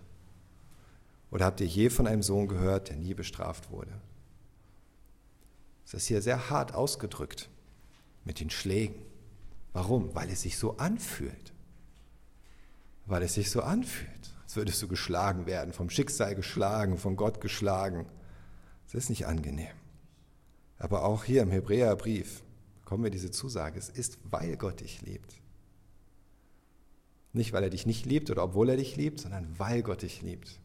[1.30, 3.90] Oder habt ihr je von einem Sohn gehört, der nie bestraft wurde?
[5.84, 7.48] Das ist hier sehr hart ausgedrückt
[8.24, 9.02] mit den Schlägen.
[9.74, 10.14] Warum?
[10.14, 11.52] Weil es sich so anfühlt.
[13.04, 17.40] Weil es sich so anfühlt als würdest du geschlagen werden, vom Schicksal geschlagen, von Gott
[17.40, 18.06] geschlagen.
[18.84, 19.74] Das ist nicht angenehm.
[20.78, 22.44] Aber auch hier im Hebräerbrief
[22.84, 25.40] kommen wir diese Zusage, es ist, weil Gott dich liebt.
[27.32, 30.22] Nicht, weil er dich nicht liebt oder obwohl er dich liebt, sondern weil Gott dich
[30.22, 30.60] liebt,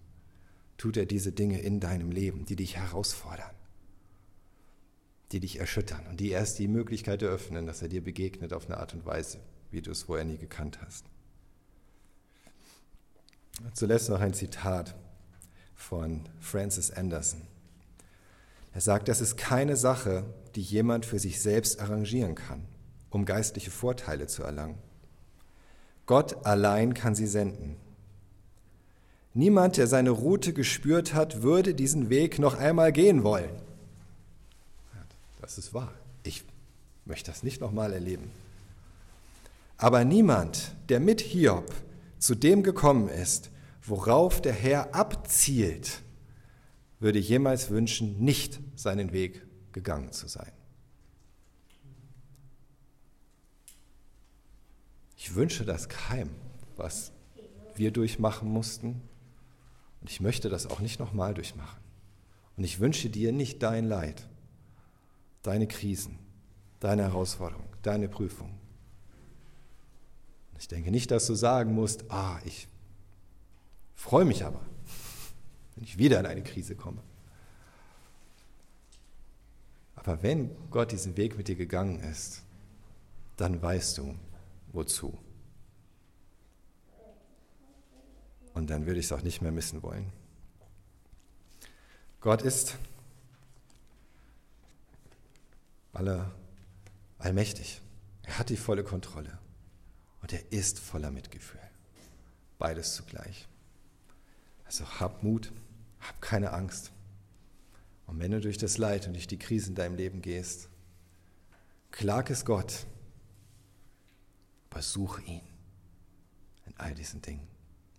[0.77, 3.55] tut er diese Dinge in deinem Leben, die dich herausfordern,
[5.31, 8.77] die dich erschüttern und die erst die Möglichkeit eröffnen, dass er dir begegnet auf eine
[8.77, 9.39] Art und Weise,
[9.71, 11.05] wie du es vorher nie gekannt hast.
[13.73, 14.95] Zuletzt noch ein Zitat
[15.75, 17.41] von Francis Anderson.
[18.73, 20.25] Er sagt, das ist keine Sache,
[20.55, 22.65] die jemand für sich selbst arrangieren kann,
[23.09, 24.77] um geistliche Vorteile zu erlangen.
[26.05, 27.75] Gott allein kann sie senden.
[29.33, 33.68] Niemand, der seine Route gespürt hat, würde diesen Weg noch einmal gehen wollen.
[35.49, 35.91] Das ist wahr.
[36.21, 36.43] Ich
[37.05, 38.29] möchte das nicht nochmal erleben.
[39.77, 41.73] Aber niemand, der mit Hiob
[42.19, 43.49] zu dem gekommen ist,
[43.81, 46.03] worauf der Herr abzielt,
[46.99, 49.41] würde jemals wünschen, nicht seinen Weg
[49.71, 50.51] gegangen zu sein.
[55.17, 56.29] Ich wünsche das keinem,
[56.75, 57.11] was
[57.73, 59.01] wir durchmachen mussten.
[59.99, 61.81] Und ich möchte das auch nicht nochmal durchmachen.
[62.55, 64.28] Und ich wünsche dir nicht dein Leid,
[65.41, 66.19] deine Krisen,
[66.79, 68.57] deine Herausforderung, deine Prüfung.
[70.57, 72.67] Ich denke nicht, dass du sagen musst, ah, ich
[73.95, 74.61] freue mich aber,
[75.75, 77.01] wenn ich wieder in eine Krise komme.
[79.95, 82.43] Aber wenn Gott diesen Weg mit dir gegangen ist,
[83.37, 84.15] dann weißt du,
[84.73, 85.17] wozu.
[88.53, 90.11] Und dann würde ich es auch nicht mehr missen wollen.
[92.19, 92.77] Gott ist
[95.93, 96.33] aller,
[97.17, 97.81] allmächtig.
[98.23, 99.39] Er hat die volle Kontrolle.
[100.21, 101.61] Und er ist voller Mitgefühl.
[102.57, 103.47] Beides zugleich.
[104.65, 105.51] Also hab Mut,
[105.99, 106.91] hab keine Angst.
[108.05, 110.69] Und wenn du durch das Leid und durch die Krise in deinem Leben gehst,
[111.91, 112.85] klag es Gott,
[114.69, 114.81] aber
[115.25, 115.41] ihn
[116.65, 117.47] in all diesen Dingen.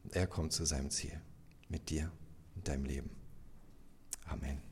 [0.05, 1.21] Und er kommt zu seinem Ziel
[1.69, 2.11] mit dir
[2.55, 3.11] und deinem Leben.
[4.27, 4.70] Amen.